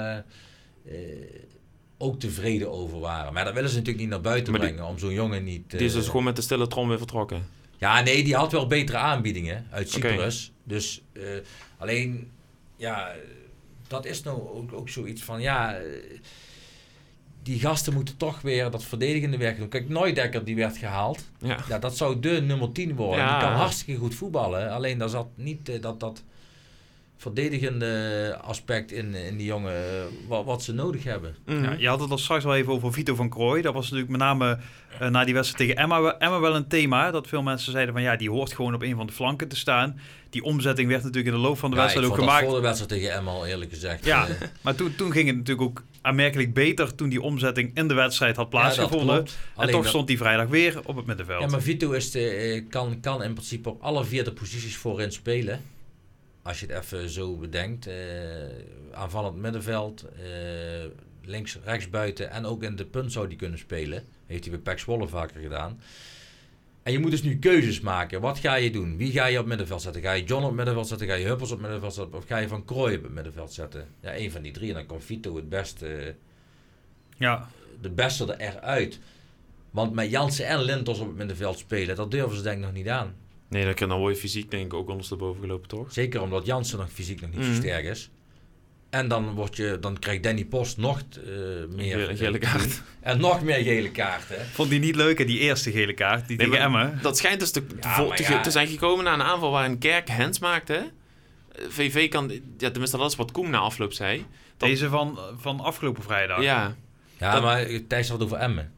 ook 1.98 2.20
tevreden 2.20 2.70
over 2.72 3.00
waren. 3.00 3.32
Maar 3.32 3.44
dat 3.44 3.54
willen 3.54 3.70
ze 3.70 3.76
natuurlijk 3.76 4.04
niet 4.04 4.12
naar 4.12 4.20
buiten 4.20 4.52
maar 4.52 4.60
brengen, 4.60 4.78
die, 4.82 4.90
om 4.90 4.98
zo'n 4.98 5.12
jongen 5.12 5.44
niet... 5.44 5.70
die 5.70 5.80
is 5.80 5.92
dus 5.92 6.06
gewoon 6.06 6.24
met 6.24 6.36
de 6.36 6.42
stille 6.42 6.66
trom 6.66 6.88
weer 6.88 6.98
vertrokken? 6.98 7.46
Ja, 7.76 8.00
nee, 8.00 8.24
die 8.24 8.34
had 8.34 8.52
wel 8.52 8.66
betere 8.66 8.98
aanbiedingen 8.98 9.66
uit 9.70 9.90
Cyprus. 9.90 10.52
Okay. 10.52 10.76
Dus 10.76 11.02
alleen, 11.78 12.30
ja 12.76 13.14
dat 13.88 14.04
is 14.04 14.22
nou 14.22 14.48
ook, 14.48 14.72
ook 14.72 14.88
zoiets 14.88 15.22
van, 15.22 15.40
ja, 15.40 15.76
eh, 15.76 15.84
die 17.48 17.60
gasten 17.60 17.94
moeten 17.94 18.16
toch 18.16 18.40
weer 18.40 18.70
dat 18.70 18.84
verdedigende 18.84 19.36
werk 19.36 19.58
doen. 19.58 19.68
Kijk, 19.68 19.88
Neudekker 19.88 20.44
die 20.44 20.56
werd 20.56 20.76
gehaald. 20.76 21.24
Ja. 21.40 21.56
Ja, 21.68 21.78
dat 21.78 21.96
zou 21.96 22.20
de 22.20 22.42
nummer 22.42 22.72
10 22.72 22.94
worden. 22.96 23.24
Ja. 23.24 23.38
Die 23.38 23.48
kan 23.48 23.56
hartstikke 23.56 24.00
goed 24.00 24.14
voetballen. 24.14 24.70
Alleen 24.70 24.98
daar 24.98 25.08
zat 25.08 25.26
niet 25.34 25.68
eh, 25.68 25.82
dat, 25.82 26.00
dat 26.00 26.22
verdedigende 27.18 28.38
aspect 28.42 28.92
in, 28.92 29.14
in 29.14 29.36
die 29.36 29.46
jongen, 29.46 29.72
eh, 29.74 30.02
wat, 30.28 30.44
wat 30.44 30.62
ze 30.62 30.72
nodig 30.74 31.04
hebben. 31.04 31.36
Mhm. 31.46 31.62
Ja, 31.62 31.74
je 31.78 31.88
had 31.88 32.00
het 32.00 32.10
al 32.10 32.18
straks 32.18 32.44
wel 32.44 32.54
even 32.56 32.72
over 32.72 32.92
Vito 32.92 33.14
van 33.14 33.28
Krooi. 33.28 33.62
Dat 33.62 33.74
was 33.74 33.84
natuurlijk 33.84 34.10
met 34.10 34.20
name 34.20 34.58
eh, 34.98 35.08
na 35.08 35.24
die 35.24 35.34
wedstrijd 35.34 35.68
tegen 35.68 35.82
Emma, 35.82 36.16
Emma 36.18 36.40
wel 36.40 36.56
een 36.56 36.68
thema. 36.68 37.10
Dat 37.10 37.26
veel 37.26 37.42
mensen 37.42 37.72
zeiden 37.72 37.94
van 37.94 38.02
ja, 38.02 38.16
die 38.16 38.30
hoort 38.30 38.52
gewoon 38.52 38.74
op 38.74 38.82
een 38.82 38.96
van 38.96 39.06
de 39.06 39.12
flanken 39.12 39.48
te 39.48 39.56
staan. 39.56 40.00
Die 40.30 40.42
omzetting 40.42 40.88
werd 40.88 41.02
natuurlijk 41.02 41.34
in 41.34 41.40
de 41.42 41.46
loop 41.48 41.58
van 41.58 41.70
de 41.70 41.76
Ja, 41.76 41.82
ik 41.82 41.88
wedstrijd 41.88 42.12
ook 42.12 42.24
gemaakt. 42.24 42.44
voor 42.46 42.54
de 42.54 42.60
wedstrijd 42.62 42.90
tegen 42.90 43.12
Emma 43.12 43.30
al 43.30 43.46
eerlijk 43.46 43.70
gezegd. 43.70 44.04
Ja, 44.04 44.26
eh, 44.28 44.34
maar 44.60 44.74
toen, 44.74 44.94
toen 44.96 45.12
ging 45.12 45.26
het 45.26 45.36
natuurlijk 45.36 45.68
ook 45.68 45.82
aanmerkelijk 46.02 46.54
beter 46.54 46.94
toen 46.94 47.08
die 47.08 47.22
omzetting 47.22 47.70
in 47.74 47.88
de 47.88 47.94
wedstrijd 47.94 48.36
had 48.36 48.44
ja, 48.52 48.58
plaatsgevonden. 48.58 49.14
klopt. 49.16 49.38
en 49.56 49.68
toch 49.70 49.80
dat- 49.80 49.88
stond 49.88 50.06
die 50.06 50.18
vrijdag 50.18 50.46
weer 50.48 50.80
op 50.84 50.96
het 50.96 51.06
middenveld. 51.06 51.40
Ja, 51.42 51.48
maar 51.48 51.60
Vito 51.62 51.90
is 51.90 52.10
de, 52.10 52.64
kan, 52.70 52.98
kan 53.00 53.22
in 53.22 53.32
principe 53.32 53.68
op 53.68 53.82
alle 53.82 54.04
vier 54.04 54.24
de 54.24 54.32
posities 54.32 54.76
voorin 54.76 55.12
spelen. 55.12 55.60
Als 56.48 56.60
je 56.60 56.66
het 56.66 56.84
even 56.84 57.08
zo 57.08 57.36
bedenkt. 57.36 57.86
eh 57.86 57.94
aanvallend 58.92 59.36
middenveld, 59.36 60.04
eh, 60.04 60.84
links, 61.24 61.58
rechts 61.64 61.90
buiten 61.90 62.30
en 62.30 62.44
ook 62.44 62.62
in 62.62 62.76
de 62.76 62.84
punt 62.84 63.12
zou 63.12 63.28
die 63.28 63.36
kunnen 63.36 63.58
spelen. 63.58 64.04
Heeft 64.26 64.44
hij 64.44 64.52
bij 64.52 64.62
Pek 64.62 64.78
Zwolle 64.78 65.08
vaker 65.08 65.40
gedaan. 65.40 65.80
En 66.82 66.92
je 66.92 66.98
moet 66.98 67.10
dus 67.10 67.22
nu 67.22 67.38
keuzes 67.38 67.80
maken. 67.80 68.20
Wat 68.20 68.38
ga 68.38 68.54
je 68.54 68.70
doen? 68.70 68.96
Wie 68.96 69.12
ga 69.12 69.26
je 69.26 69.38
op 69.38 69.46
middenveld 69.46 69.82
zetten? 69.82 70.02
Ga 70.02 70.12
je 70.12 70.24
John 70.24 70.42
op 70.42 70.46
het 70.46 70.56
middenveld 70.56 70.88
zetten? 70.88 71.06
Ga 71.06 71.14
je 71.14 71.26
Huppels 71.26 71.50
op 71.50 71.60
middenveld 71.60 71.94
zetten? 71.94 72.18
Of 72.18 72.26
ga 72.26 72.38
je 72.38 72.48
Van 72.48 72.64
Krooi 72.64 72.96
op 72.96 73.02
het 73.02 73.12
middenveld 73.12 73.52
zetten? 73.52 73.88
Ja, 74.00 74.16
een 74.16 74.30
van 74.30 74.42
die 74.42 74.52
drie. 74.52 74.68
En 74.68 74.74
dan 74.74 74.86
komt 74.86 75.04
Vito 75.04 75.36
het 75.36 75.48
beste 75.48 76.14
ja, 77.16 77.48
de 77.80 77.90
beste 77.90 78.34
eruit. 78.38 78.98
Want 79.70 79.94
met 79.94 80.10
Jansen 80.10 80.46
en 80.46 80.62
Lintos 80.62 80.98
op 80.98 81.06
het 81.06 81.16
middenveld 81.16 81.58
spelen, 81.58 81.96
dat 81.96 82.10
durven 82.10 82.36
ze 82.36 82.42
denk 82.42 82.58
ik 82.58 82.64
nog 82.64 82.72
niet 82.72 82.88
aan. 82.88 83.14
Nee, 83.48 83.64
dan 83.64 83.74
kan 83.74 84.00
je 84.08 84.16
fysiek 84.16 84.50
denk 84.50 84.64
ik 84.64 84.74
ook 84.74 84.88
ondersteboven 84.88 85.40
gelopen, 85.40 85.68
toch? 85.68 85.92
Zeker 85.92 86.22
omdat 86.22 86.46
Jansen 86.46 86.78
nog 86.78 86.90
fysiek 86.92 87.20
nog 87.20 87.30
niet 87.30 87.44
zo 87.44 87.52
sterk 87.52 87.84
is. 87.84 88.10
En 88.90 89.08
dan, 89.08 89.34
word 89.34 89.56
je, 89.56 89.78
dan 89.80 89.98
krijgt 89.98 90.22
Danny 90.22 90.44
Post 90.44 90.76
nog 90.76 90.98
eh, 90.98 91.24
meer... 91.74 91.98
Gele- 91.98 92.16
gele 92.16 92.38
eh, 92.38 92.50
kaart. 92.52 92.82
En 93.00 93.20
nog 93.20 93.42
meer 93.42 93.62
gele 93.62 93.90
kaarten. 93.90 94.46
vond 94.46 94.70
die 94.70 94.78
niet 94.80 94.96
leuk, 94.96 95.18
hè, 95.18 95.24
die 95.24 95.38
eerste 95.38 95.70
gele 95.70 95.94
kaart, 95.94 96.28
die 96.28 96.36
Nee, 96.36 96.46
tegen 96.46 96.62
Emmen. 96.64 96.98
Dat 97.02 97.16
schijnt 97.16 97.40
dus 97.40 97.50
te, 97.50 97.62
Ja, 97.80 97.96
te, 98.08 98.14
te- 98.24 98.32
ja. 98.32 98.40
te 98.40 98.50
zijn 98.50 98.66
gekomen 98.68 99.04
na 99.04 99.12
een 99.14 99.22
aanval 99.22 99.50
waar 99.50 99.64
een 99.64 99.78
kerk 99.78 100.08
hands 100.08 100.38
maakte. 100.38 100.72
hè? 100.72 100.78
Eh, 100.78 101.68
VV 101.68 102.08
kan, 102.08 102.30
ja, 102.58 102.70
tenminste 102.70 102.96
dat 102.96 103.10
is 103.10 103.16
wat 103.16 103.32
Koen 103.32 103.50
na 103.50 103.58
afloop 103.58 103.92
zei. 103.92 104.26
Dat- 104.56 104.68
Deze 104.68 104.88
van, 104.88 105.18
van 105.38 105.60
afgelopen 105.60 106.02
vrijdag. 106.02 106.42
Ja. 106.42 106.76
Ja, 107.18 107.32
Dat- 107.32 107.42
maar 107.42 107.66
Thijs 107.88 108.08
had 108.08 108.18
het 108.20 108.26
over 108.28 108.42
Emmen. 108.42 108.72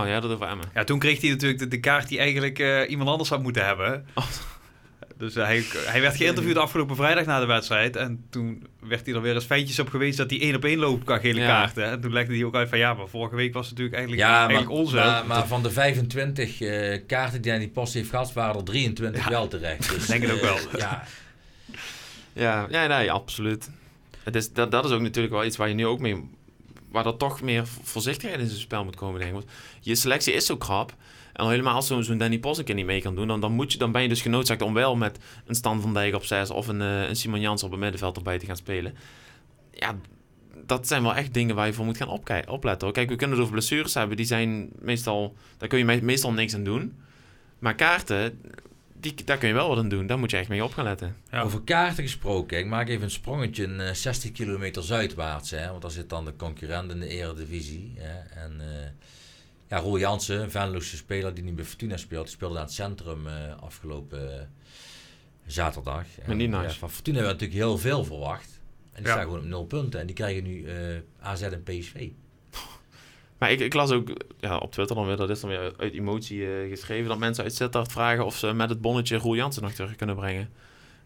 Oh 0.00 0.02
ja, 0.06 0.20
dat 0.20 0.30
over 0.30 0.46
Emmen. 0.48 0.66
Ja, 0.74 0.84
toen 0.84 0.98
kreeg 0.98 1.20
hij 1.20 1.30
natuurlijk 1.30 1.60
de, 1.60 1.68
de 1.68 1.80
kaart 1.80 2.08
die 2.08 2.18
eigenlijk 2.18 2.58
eh, 2.58 2.90
iemand 2.90 3.08
anders 3.10 3.28
had 3.28 3.42
moeten 3.42 3.66
hebben. 3.66 4.06
Oh. 4.14 4.24
Dus 5.16 5.36
eh, 5.36 5.44
hij, 5.44 5.64
hij 5.86 6.00
werd 6.00 6.16
geïnterviewd 6.16 6.56
afgelopen 6.66 6.96
vrijdag 6.96 7.24
na 7.24 7.40
de 7.40 7.46
wedstrijd. 7.46 7.96
En 7.96 8.24
toen 8.30 8.66
werd 8.80 9.06
hij 9.06 9.14
er 9.14 9.20
weer 9.22 9.34
eens 9.34 9.44
feitjes 9.44 9.78
op 9.78 9.88
geweest 9.88 10.16
dat 10.16 10.30
hij 10.30 10.40
één 10.40 10.54
op 10.54 10.64
één 10.64 10.78
loopt 10.78 11.04
qua 11.04 11.18
gele 11.18 11.40
Ja. 11.40 11.46
kaarten. 11.46 11.84
En 11.84 12.00
toen 12.00 12.12
legde 12.12 12.34
hij 12.34 12.44
ook 12.44 12.54
uit 12.54 12.68
van 12.68 12.78
ja, 12.78 12.94
maar 12.94 13.08
vorige 13.08 13.36
week 13.36 13.52
was 13.52 13.68
het 13.68 13.78
natuurlijk 13.78 13.96
eigenlijk, 13.96 14.28
Ja, 14.28 14.38
maar, 14.38 14.48
eigenlijk 14.48 14.80
onze. 14.80 14.96
maar, 14.96 15.26
maar 15.26 15.46
van 15.46 15.62
de 15.62 15.70
25 15.70 16.60
eh, 16.60 17.00
kaarten 17.06 17.42
die 17.42 17.52
Danny 17.52 17.68
Post 17.68 17.94
heeft 17.94 18.10
gehad, 18.10 18.32
waren 18.32 18.56
er 18.56 18.64
23 18.64 19.28
wel 19.28 19.48
terecht. 19.48 19.90
Dus, 19.90 20.06
denk 20.06 20.22
het 20.22 20.32
ook 20.32 20.40
wel. 20.40 20.58
Ja, 20.78 21.04
Ja, 22.32 22.66
ja 22.70 22.86
nee, 22.86 23.12
absoluut. 23.12 23.70
Het 24.22 24.34
is, 24.36 24.52
dat, 24.52 24.70
dat 24.70 24.84
is 24.84 24.90
ook 24.90 25.00
natuurlijk 25.00 25.34
wel 25.34 25.44
iets 25.44 25.56
waar 25.56 25.68
je 25.68 25.74
nu 25.74 25.86
ook 25.86 26.00
mee... 26.00 26.30
Waar 26.92 27.06
er 27.06 27.16
toch 27.16 27.42
meer 27.42 27.66
voorzichtigheid 27.66 28.40
in 28.40 28.46
zijn 28.46 28.60
spel 28.60 28.84
moet 28.84 28.96
komen, 28.96 29.20
denk 29.20 29.32
ik. 29.32 29.36
Want 29.36 29.50
je 29.80 29.94
selectie 29.94 30.32
is 30.32 30.46
zo 30.46 30.56
krap. 30.56 30.94
En 31.32 31.48
helemaal 31.48 31.74
als 31.74 31.86
zo'n 31.86 32.18
Danny 32.18 32.38
Pos 32.38 32.58
een 32.58 32.64
keer 32.64 32.74
niet 32.74 32.86
mee 32.86 33.02
kan 33.02 33.14
doen... 33.14 33.26
Dan, 33.26 33.40
dan, 33.40 33.52
moet 33.52 33.72
je, 33.72 33.78
dan 33.78 33.92
ben 33.92 34.02
je 34.02 34.08
dus 34.08 34.22
genoodzaakt 34.22 34.62
om 34.62 34.74
wel 34.74 34.96
met 34.96 35.18
een 35.46 35.54
Stan 35.54 35.80
van 35.80 35.94
Dijk 35.94 36.14
op 36.14 36.24
6... 36.24 36.50
of 36.50 36.68
een, 36.68 36.80
eh, 36.80 37.08
een 37.08 37.16
Simon 37.16 37.40
Jans 37.40 37.62
op 37.62 37.70
het 37.70 37.80
middenveld 37.80 38.16
erbij 38.16 38.38
te 38.38 38.46
gaan 38.46 38.56
spelen. 38.56 38.94
Ja, 39.70 39.96
dat 40.66 40.86
zijn 40.86 41.02
wel 41.02 41.14
echt 41.14 41.34
dingen 41.34 41.54
waar 41.54 41.66
je 41.66 41.72
voor 41.72 41.84
moet 41.84 41.96
gaan 41.96 42.46
opletten. 42.48 42.92
Kijk, 42.92 43.08
we 43.08 43.16
kunnen 43.16 43.36
het 43.36 43.46
over 43.46 43.52
blessures 43.58 43.94
hebben. 43.94 44.16
Die 44.16 44.26
zijn 44.26 44.70
meestal... 44.78 45.34
Daar 45.58 45.68
kun 45.68 45.78
je 45.78 45.84
me- 45.84 46.02
meestal 46.02 46.32
niks 46.32 46.54
aan 46.54 46.64
doen. 46.64 46.96
Maar 47.58 47.74
kaarten, 47.74 48.40
die, 49.02 49.24
daar 49.24 49.38
kun 49.38 49.48
je 49.48 49.54
wel 49.54 49.68
wat 49.68 49.78
aan 49.78 49.88
doen. 49.88 50.06
Daar 50.06 50.18
moet 50.18 50.30
je 50.30 50.36
echt 50.36 50.48
mee 50.48 50.64
op 50.64 50.72
gaan 50.72 50.84
letten. 50.84 51.16
Ja. 51.30 51.42
Over 51.42 51.60
kaarten 51.62 52.02
gesproken, 52.04 52.58
ik 52.58 52.66
maak 52.66 52.88
even 52.88 53.02
een 53.02 53.10
sprongetje 53.10 53.64
een, 53.64 53.80
eh, 53.80 53.92
60 53.94 54.32
kilometer 54.32 54.82
zuidwaarts. 54.82 55.50
Hè, 55.50 55.68
want 55.70 55.82
daar 55.82 55.90
zit 55.90 56.08
dan 56.08 56.24
de 56.24 56.36
concurrent 56.36 56.90
in 56.90 57.00
de 57.00 57.08
eredivisie. 57.08 57.92
Hè, 57.96 58.18
en 58.40 58.60
eh 58.60 58.90
ja, 59.68 59.78
Roel 59.78 59.98
Jansen, 59.98 60.40
een 60.42 60.50
Venloze 60.50 60.96
speler 60.96 61.34
die 61.34 61.44
nu 61.44 61.52
bij 61.52 61.64
Fortuna 61.64 61.96
speelt, 61.96 62.24
die 62.24 62.34
speelde 62.34 62.56
aan 62.58 62.64
het 62.64 62.72
centrum 62.72 63.26
eh, 63.26 63.32
afgelopen 63.60 64.50
zaterdag. 65.46 66.04
Maar 66.26 66.36
niet 66.36 66.50
nice. 66.50 66.62
ja, 66.62 66.70
van 66.70 66.90
Fortuna 66.90 67.16
hebben 67.18 67.36
we 67.36 67.40
natuurlijk 67.42 67.68
heel 67.68 67.78
veel 67.78 68.04
verwacht. 68.04 68.60
En 68.92 68.98
die 69.02 69.06
Ja. 69.06 69.12
staan 69.12 69.24
gewoon 69.24 69.38
op 69.38 69.44
nul 69.44 69.64
punten. 69.64 70.00
En 70.00 70.06
die 70.06 70.14
krijgen 70.14 70.42
nu 70.44 70.64
eh, 70.64 70.76
AZ 71.20 71.42
en 71.42 71.62
PSV. 71.62 72.08
Maar 73.42 73.50
ik, 73.52 73.60
ik 73.60 73.74
las 73.74 73.90
ook 73.90 74.08
ja, 74.40 74.56
op 74.56 74.72
Twitter 74.72 74.96
dan 74.96 75.06
weer, 75.06 75.16
dat 75.16 75.30
is 75.30 75.40
dan 75.40 75.50
weer 75.50 75.72
uit 75.76 75.92
emotie 75.92 76.46
eh, 76.46 76.68
geschreven, 76.68 77.08
dat 77.08 77.18
mensen 77.18 77.44
uit 77.44 77.54
Sittard 77.54 77.92
vragen 77.92 78.24
of 78.24 78.36
ze 78.36 78.52
met 78.52 78.68
het 78.68 78.80
bonnetje 78.80 79.16
Roel 79.16 79.36
Jansen 79.36 79.62
nog 79.62 79.72
terug 79.72 79.96
kunnen 79.96 80.16
brengen. 80.16 80.50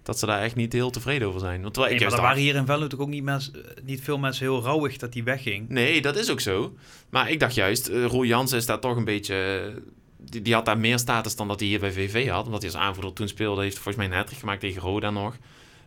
Dat 0.02 0.18
ze 0.18 0.26
daar 0.26 0.42
echt 0.42 0.54
niet 0.54 0.72
heel 0.72 0.90
tevreden 0.90 1.28
over 1.28 1.40
zijn. 1.40 1.62
Want 1.62 1.74
terwijl 1.74 1.94
Nee, 1.94 2.04
ik 2.04 2.08
maar 2.10 2.18
er 2.18 2.24
waren 2.24 2.42
hier 2.42 2.54
in 2.54 2.66
Venlo 2.66 2.80
natuurlijk 2.80 3.08
ook 3.08 3.14
niet, 3.14 3.24
mens, 3.24 3.50
niet 3.82 4.00
veel 4.00 4.18
mensen 4.18 4.44
heel 4.44 4.62
rouwig 4.62 4.96
dat 4.96 5.14
hij 5.14 5.24
wegging. 5.24 5.68
Nee, 5.68 6.02
dat 6.02 6.16
is 6.16 6.30
ook 6.30 6.40
zo. 6.40 6.74
Maar 7.10 7.30
ik 7.30 7.40
dacht 7.40 7.54
juist, 7.54 7.88
eh, 7.88 8.04
Roel 8.04 8.24
Jansen 8.24 8.58
is 8.58 8.66
daar 8.66 8.80
toch 8.80 8.96
een 8.96 9.04
beetje... 9.04 9.34
eh, 9.74 9.82
die, 10.16 10.42
die 10.42 10.54
had 10.54 10.64
daar 10.64 10.78
meer 10.78 10.98
status 10.98 11.36
dan 11.36 11.48
dat 11.48 11.60
hij 11.60 11.68
hier 11.68 11.80
bij 11.80 11.92
VV 11.92 12.28
had. 12.28 12.46
Omdat 12.46 12.62
hij 12.62 12.72
als 12.72 12.80
aanvoerder 12.80 13.12
toen 13.12 13.28
speelde, 13.28 13.62
heeft 13.62 13.78
volgens 13.78 13.96
mij 13.96 14.06
een 14.06 14.24
hat 14.24 14.32
gemaakt 14.32 14.60
tegen 14.60 14.82
Roda 14.82 15.10
nog. 15.10 15.34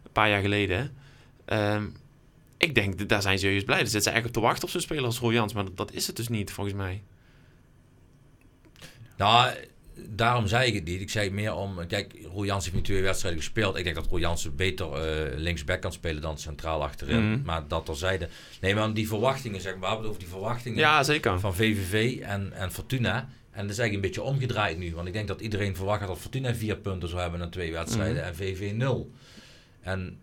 Een 0.03 0.12
paar 0.12 0.29
jaar 0.29 0.41
geleden. 0.41 0.91
hè. 1.45 1.77
Ik 2.60 2.76
denk, 2.76 3.10
daar 3.10 3.22
zijn 3.22 3.39
ze 3.39 3.50
juist 3.50 3.65
blij. 3.65 3.78
Daar 3.78 3.88
zitten 3.88 4.04
ze 4.04 4.10
eigenlijk 4.10 4.38
op 4.38 4.43
te 4.43 4.48
wachten 4.50 4.67
op 4.67 4.69
zo'n 4.69 4.82
speler 4.82 5.04
als 5.06 5.19
Roel 5.19 5.32
Jansen. 5.32 5.58
Maar 5.58 5.65
dat, 5.65 5.78
dat 5.78 5.91
is 5.93 6.08
het 6.08 6.15
dus 6.15 6.28
niet, 6.28 6.52
volgens 6.52 6.76
mij. 6.76 7.04
Nou, 9.17 9.54
daarom 10.10 10.48
zei 10.48 10.67
ik 10.67 10.74
het 10.74 10.84
niet. 10.84 11.02
Ik 11.02 11.10
zei 11.10 11.26
het 11.26 11.34
meer 11.34 11.54
om... 11.54 11.88
Kijk, 11.88 12.15
Roel 12.32 12.45
Jansen 12.45 12.72
heeft 12.72 12.84
nu 12.84 12.93
twee 12.93 13.04
wedstrijden 13.04 13.41
gespeeld. 13.41 13.78
Ik 13.78 13.84
denk 13.84 13.95
dat 13.95 14.08
Roel 14.08 14.19
Jansen 14.19 14.56
beter 14.56 14.93
eh, 14.93 15.38
linksback 15.38 15.82
kan 15.82 15.91
spelen 15.91 16.22
dan 16.22 16.38
centraal 16.38 16.84
achterin. 16.84 17.32
Mhm. 17.32 17.41
Maar 17.43 17.67
dat 17.67 17.86
terzijde. 17.86 18.30
Nee, 18.62 18.76
maar 18.76 18.93
die 18.93 19.08
verwachtingen, 19.08 19.62
zeg 19.62 19.78
maar. 19.78 19.98
Over 19.98 20.19
die 20.19 20.28
verwachtingen 20.28 20.80
Ja, 20.80 21.04
zeker. 21.04 21.39
van 21.39 21.56
VVV 21.56 22.19
en, 22.19 22.54
en 22.54 22.72
Fortuna. 22.72 23.30
En 23.52 23.62
dat 23.62 23.72
is 23.72 23.80
eigenlijk 23.80 23.93
een 23.93 24.02
beetje 24.02 24.32
omgedraaid 24.32 24.78
nu. 24.78 24.95
Want 24.95 25.08
ik 25.08 25.13
denk 25.13 25.28
dat 25.28 25.41
iedereen 25.41 25.76
verwacht 25.76 26.08
dat 26.08 26.17
Fortuna 26.19 26.56
vier 26.56 26.78
punten 26.78 27.10
zou 27.10 27.22
hebben 27.22 27.39
na 27.39 27.50
twee 27.50 27.72
wedstrijden. 27.72 28.24
En 28.24 28.36
VV 28.36 28.72
nul. 28.74 29.12
En 29.82 30.19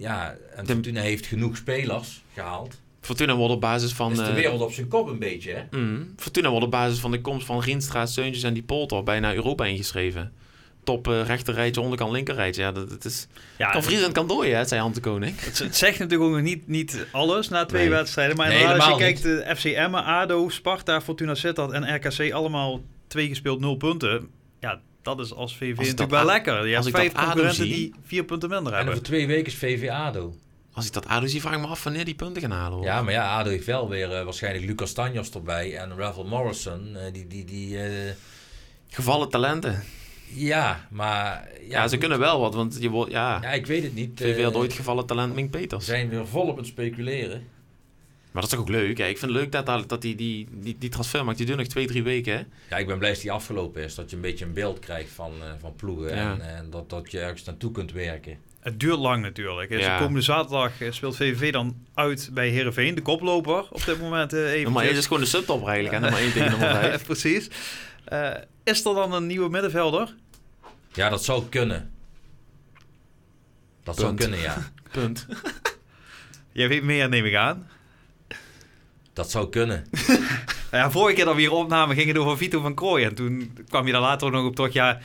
ja, 0.00 0.36
en 0.56 0.64
De- 0.66 0.72
Fortuna 0.72 1.00
heeft 1.00 1.26
genoeg 1.26 1.56
spelers 1.56 2.22
gehaald. 2.34 2.80
Fortuna 3.00 3.34
wordt 3.36 3.54
op 3.54 3.60
basis 3.60 3.92
van... 3.92 4.12
is 4.12 4.18
de 4.18 4.24
eh, 4.24 4.34
wereld 4.34 4.60
op 4.60 4.72
zijn 4.72 4.88
kop 4.88 5.08
een 5.08 5.18
beetje, 5.18 5.52
hè? 5.70 5.78
Mm. 5.78 6.12
Fortuna 6.16 6.48
wordt 6.50 6.64
op 6.64 6.70
basis 6.70 6.98
van 6.98 7.10
de 7.10 7.20
komst 7.20 7.46
van 7.46 7.60
Rienstra, 7.60 8.06
Seuntjes 8.06 8.42
en 8.42 8.54
die 8.54 8.62
Polter 8.62 9.02
bijna 9.02 9.34
Europa 9.34 9.64
ingeschreven. 9.64 10.32
Top 10.84 11.08
eh 11.08 11.22
rechterrijtje, 11.26 11.80
onderkant 11.80 12.12
linkerrijtje. 12.12 12.62
Ja, 12.62 12.72
dat, 12.72 12.88
dat 12.90 13.04
is... 13.04 13.26
Ja, 13.58 13.70
kan 13.70 13.82
Friesland 13.82 14.12
kan 14.12 14.26
dooien, 14.28 14.56
hè, 14.56 14.64
zei 14.64 14.80
Ante 14.80 15.00
de 15.00 15.08
Koning. 15.08 15.40
Het, 15.40 15.58
het 15.58 15.76
zegt 15.76 15.98
natuurlijk 15.98 16.28
ook 16.30 16.36
nog 16.36 16.44
niet, 16.44 16.68
niet 16.68 17.06
alles 17.12 17.48
na 17.48 17.64
twee 17.64 17.80
Nee. 17.88 17.90
wedstrijden. 17.90 18.36
Maar 18.36 18.48
Nee, 18.48 18.66
als 18.66 18.86
je 18.86 18.96
kijkt, 18.96 19.22
de 19.22 19.52
FC 19.56 19.64
Emmen, 19.64 20.04
ADO, 20.04 20.48
Sparta, 20.48 21.00
Fortuna 21.00 21.34
Sittard 21.34 21.70
en 21.72 21.94
RKC 21.94 22.32
allemaal 22.32 22.80
twee 23.06 23.28
gespeeld, 23.28 23.60
nul 23.60 23.76
punten. 23.76 24.28
Ja, 24.60 24.80
dat 25.02 25.20
is 25.20 25.32
als 25.34 25.56
VV 25.56 25.68
Als 25.68 25.76
natuurlijk 25.78 26.10
dat 26.10 26.10
wel 26.10 26.24
lekker. 26.32 26.66
Je 26.66 26.76
als 26.76 26.84
hebt 26.86 26.98
ik 26.98 27.10
vijf 27.12 27.24
concurrenten 27.24 27.64
zie- 27.64 27.74
die 27.74 27.94
vier 28.04 28.24
punten 28.24 28.48
minder 28.48 28.66
En 28.72 28.76
hebben. 28.76 28.94
over 28.94 29.06
twee 29.06 29.26
weken 29.26 29.46
is 29.46 29.54
VV 29.58 29.88
ADO. 29.88 30.34
Als 30.72 30.86
ik 30.86 30.92
dat 30.92 31.06
ADO 31.06 31.26
zie, 31.26 31.40
vraag 31.40 31.54
ik 31.54 31.60
me 31.60 31.66
af 31.66 31.84
wanneer 31.84 32.04
die 32.04 32.14
punten 32.14 32.42
gaan 32.42 32.50
halen. 32.50 32.72
Hoor. 32.76 32.84
Ja, 32.86 33.02
maar 33.02 33.12
ja, 33.12 33.38
ADO 33.38 33.50
heeft 33.50 33.66
wel 33.66 33.88
weer 33.88 34.12
eh, 34.12 34.24
waarschijnlijk 34.24 34.64
Lucas 34.64 34.92
Tanjos 34.92 35.30
erbij 35.30 35.76
en 35.76 35.96
Ravel 35.96 36.24
Morrison. 36.24 36.96
eh, 36.96 37.12
die, 37.12 37.26
die, 37.26 37.44
die, 37.44 37.78
eh, 37.82 38.12
Gevallen 38.88 39.28
talenten. 39.28 39.82
ja, 40.34 40.86
maar... 40.90 41.48
Ja, 41.60 41.66
Ja, 41.68 41.82
ze 41.82 41.88
goed. 41.88 41.98
kunnen 41.98 42.18
wel 42.18 42.40
wat, 42.40 42.54
want 42.54 42.76
je 42.80 42.88
wordt, 42.88 43.10
ja, 43.10 43.38
Ja, 43.42 43.50
ik 43.52 43.66
weet 43.66 43.82
het 43.82 43.94
niet. 43.94 44.10
VV 44.22 44.42
had 44.42 44.54
ooit 44.54 44.72
gevallen 44.72 45.06
talent 45.06 45.34
Mink 45.34 45.52
We 45.52 45.58
Peters. 45.58 45.84
zijn 45.84 46.08
weer 46.08 46.26
volop 46.26 46.50
aan 46.50 46.56
het 46.58 46.66
speculeren. 46.66 47.46
Maar 48.32 48.42
dat 48.42 48.50
is 48.50 48.58
toch 48.58 48.60
ook 48.60 48.68
leuk, 48.68 48.98
hè? 48.98 49.06
Ik 49.06 49.18
vind 49.18 49.32
het 49.32 49.40
leuk 49.40 49.52
dat, 49.52 49.66
dat 49.66 49.88
dat 49.88 50.02
die, 50.02 50.14
die, 50.14 50.48
die, 50.52 50.76
die 50.78 50.90
transfer 50.90 51.24
maakt. 51.24 51.36
Die 51.36 51.46
duurt 51.46 51.58
nog 51.58 51.66
twee, 51.66 51.86
drie 51.86 52.02
weken, 52.02 52.32
hè? 52.34 52.42
Ja, 52.70 52.76
ik 52.76 52.86
ben 52.86 52.98
blij 52.98 53.12
dat 53.12 53.20
die 53.20 53.32
afgelopen 53.32 53.82
is. 53.82 53.94
Dat 53.94 54.10
je 54.10 54.16
een 54.16 54.22
beetje 54.22 54.44
een 54.44 54.52
beeld 54.52 54.78
krijgt 54.78 55.10
van, 55.12 55.32
eh, 55.42 55.48
van 55.60 55.74
ploegen. 55.76 56.16
Ja. 56.16 56.32
En, 56.32 56.56
en 56.56 56.70
dat, 56.70 56.90
dat 56.90 57.10
je 57.10 57.20
ergens 57.20 57.44
naartoe 57.44 57.72
kunt 57.72 57.92
werken. 57.92 58.38
Het 58.60 58.80
duurt 58.80 58.98
lang 58.98 59.22
natuurlijk. 59.22 59.70
Dus 59.70 59.84
Ja. 59.84 59.98
Komende 59.98 60.20
zaterdag 60.20 60.80
eh, 60.80 60.90
speelt 60.90 61.16
VVV 61.16 61.52
dan 61.52 61.86
uit 61.94 62.30
bij 62.32 62.48
Heerenveen, 62.48 62.94
de 62.94 63.02
koploper 63.02 63.66
op 63.70 63.84
dit 63.84 64.00
moment. 64.00 64.32
eh 64.32 64.50
even. 64.52 64.62
Nummer 64.62 64.82
1 64.82 64.96
is 64.96 65.06
gewoon 65.06 65.22
de 65.22 65.28
subtop 65.28 65.66
eigenlijk, 65.68 65.94
hè? 65.94 66.00
Nummer 66.10 66.20
1 66.20 66.32
tegen 66.32 66.50
nummer 66.50 66.70
5. 66.70 67.04
Precies. 67.12 67.48
Eh, 68.04 68.30
is 68.64 68.84
er 68.84 68.94
dan 68.94 69.12
een 69.12 69.26
nieuwe 69.26 69.48
middenvelder? 69.48 70.14
Ja, 70.92 71.08
dat 71.08 71.24
zou 71.24 71.44
kunnen. 71.48 71.90
Dat 73.82 73.98
zou 73.98 74.14
kunnen, 74.14 74.38
ja. 74.38 74.56
Punt. 74.92 75.26
Jij 76.52 76.68
weet 76.68 76.82
meer, 76.82 77.08
neem 77.08 77.24
ik 77.24 77.34
aan. 77.34 77.68
Dat 79.12 79.30
zou 79.30 79.48
kunnen. 79.48 79.84
Nou 80.70 80.82
Ja, 80.84 80.90
vorige 80.90 81.14
keer 81.16 81.24
dat 81.24 81.34
we 81.34 81.40
hier 81.40 81.52
opnamen 81.52 81.96
ging 81.96 82.08
het 82.08 82.18
over 82.18 82.36
Vito 82.36 82.60
van 82.60 82.74
Krooij. 82.74 83.04
En 83.04 83.14
toen 83.14 83.58
kwam 83.68 83.86
je 83.86 83.92
daar 83.92 84.00
later 84.00 84.26
ook 84.26 84.32
nog 84.32 84.44
op 84.44 84.54
terug. 84.54 84.72
Ja, 84.72 84.98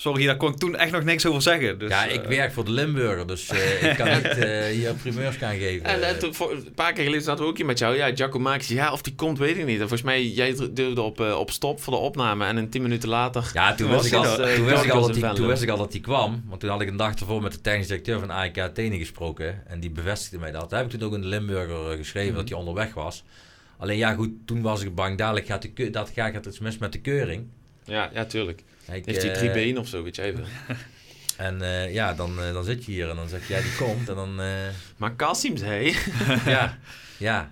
sorry, 0.00 0.26
daar 0.26 0.36
kon 0.36 0.50
ik 0.50 0.58
toen 0.58 0.76
echt 0.76 0.92
nog 0.92 1.04
niks 1.04 1.26
over 1.26 1.42
zeggen. 1.42 1.78
Dus, 1.78 1.90
ja, 1.90 2.04
ik 2.04 2.22
eh, 2.22 2.28
werk 2.28 2.52
voor 2.52 2.64
de 2.64 2.70
Limburger, 2.70 3.26
dus 3.26 3.48
eh, 3.48 3.90
ik 3.90 3.96
kan 3.96 4.06
niet 4.16 4.24
eh, 4.24 4.64
hier 4.64 4.94
primeurs 4.94 5.36
gaan 5.36 5.56
geven. 5.56 5.86
En, 5.86 6.02
en 6.02 6.18
toen, 6.18 6.34
voor, 6.34 6.52
een 6.52 6.72
paar 6.74 6.92
keer 6.92 7.04
geleden 7.04 7.24
zaten 7.24 7.44
we 7.44 7.50
ook 7.50 7.56
hier 7.56 7.66
met 7.66 7.78
jou. 7.78 7.96
Ja, 7.96 8.14
Giacomakis, 8.14 8.68
ja, 8.68 8.92
of 8.92 9.02
die 9.02 9.14
komt, 9.14 9.38
weet 9.38 9.56
ik 9.56 9.64
niet. 9.64 9.74
En 9.74 9.78
volgens 9.78 10.02
mij, 10.02 10.26
jij 10.26 10.54
duwde 10.70 11.02
op, 11.02 11.20
eh, 11.20 11.38
op 11.38 11.50
stop 11.50 11.80
voor 11.80 11.92
de 11.92 11.98
opname. 11.98 12.46
En 12.46 12.56
een 12.56 12.68
tien 12.68 12.82
minuten 12.82 13.08
later... 13.08 13.50
Ja, 13.54 13.74
toen, 13.74 13.90
was 13.90 14.02
wist 14.02 14.12
ik, 14.12 14.18
al, 14.18 14.36
dat, 14.36 14.54
toen, 14.54 14.64
wist 14.64 14.84
ik 14.84 14.90
al 14.90 15.00
Dorcas 15.00 15.06
dat 15.06 15.16
in 15.16 15.22
hij, 15.22 15.28
toen 15.28 15.36
Venlo. 15.36 15.50
wist 15.50 15.62
ik 15.62 15.70
al 15.70 15.78
dat 15.78 15.92
hij 15.92 16.00
kwam. 16.00 16.42
Want 16.46 16.60
toen 16.60 16.70
had 16.70 16.80
ik 16.80 16.88
een 16.88 16.96
dag 16.96 17.14
ervoor 17.14 17.42
met 17.42 17.52
de 17.52 17.60
technisch 17.60 17.86
directeur 17.86 18.20
van 18.20 18.30
AEK 18.30 18.58
Athene 18.58 18.98
gesproken. 18.98 19.62
En 19.66 19.80
die 19.80 19.90
bevestigde 19.90 20.38
mij 20.38 20.50
dat. 20.50 20.70
Daar 20.70 20.82
heb 20.82 20.92
ik 20.92 20.98
toen 20.98 21.08
ook 21.08 21.14
in 21.14 21.20
de 21.20 21.26
Limburger 21.26 21.96
geschreven 21.96 22.34
dat 22.34 22.48
hij 22.48 22.58
onderweg 22.58 22.94
was. 22.94 23.24
Alleen 23.78 23.96
ja, 23.96 24.14
goed, 24.14 24.30
toen 24.44 24.62
was 24.62 24.82
ik 24.82 24.94
bang. 24.94 25.18
Dadelijk 25.18 25.46
gaat, 25.46 25.62
de 25.62 25.90
dat 25.90 26.10
gaat 26.14 26.34
het 26.34 26.46
iets 26.46 26.58
mis 26.58 26.78
met 26.78 26.92
de 26.92 27.00
keuring. 27.00 27.46
Ja, 27.84 28.10
ja, 28.12 28.24
tuurlijk. 28.24 28.62
Ik, 28.92 29.06
Heeft 29.06 29.22
hij 29.22 29.30
eh, 29.30 29.38
drie 29.38 29.50
benen 29.50 29.80
of 29.80 29.88
zo, 29.88 30.02
weet 30.02 30.16
jij 30.16 30.36
wel. 30.36 30.44
En 31.36 31.62
eh, 31.62 31.92
ja, 31.92 32.14
dan, 32.14 32.42
eh, 32.42 32.52
dan 32.52 32.64
zit 32.64 32.84
je 32.84 32.92
hier 32.92 33.08
en 33.10 33.16
dan 33.16 33.28
zeg 33.28 33.48
je, 33.48 33.54
ja, 33.54 33.60
die 33.60 33.76
komt. 33.76 34.08
En 34.08 34.14
dan, 34.14 34.40
eh, 34.40 34.68
Maar 34.96 35.14
Kassim 35.14 35.56
zei... 35.56 35.96
ja, 36.46 36.78
ja. 37.18 37.50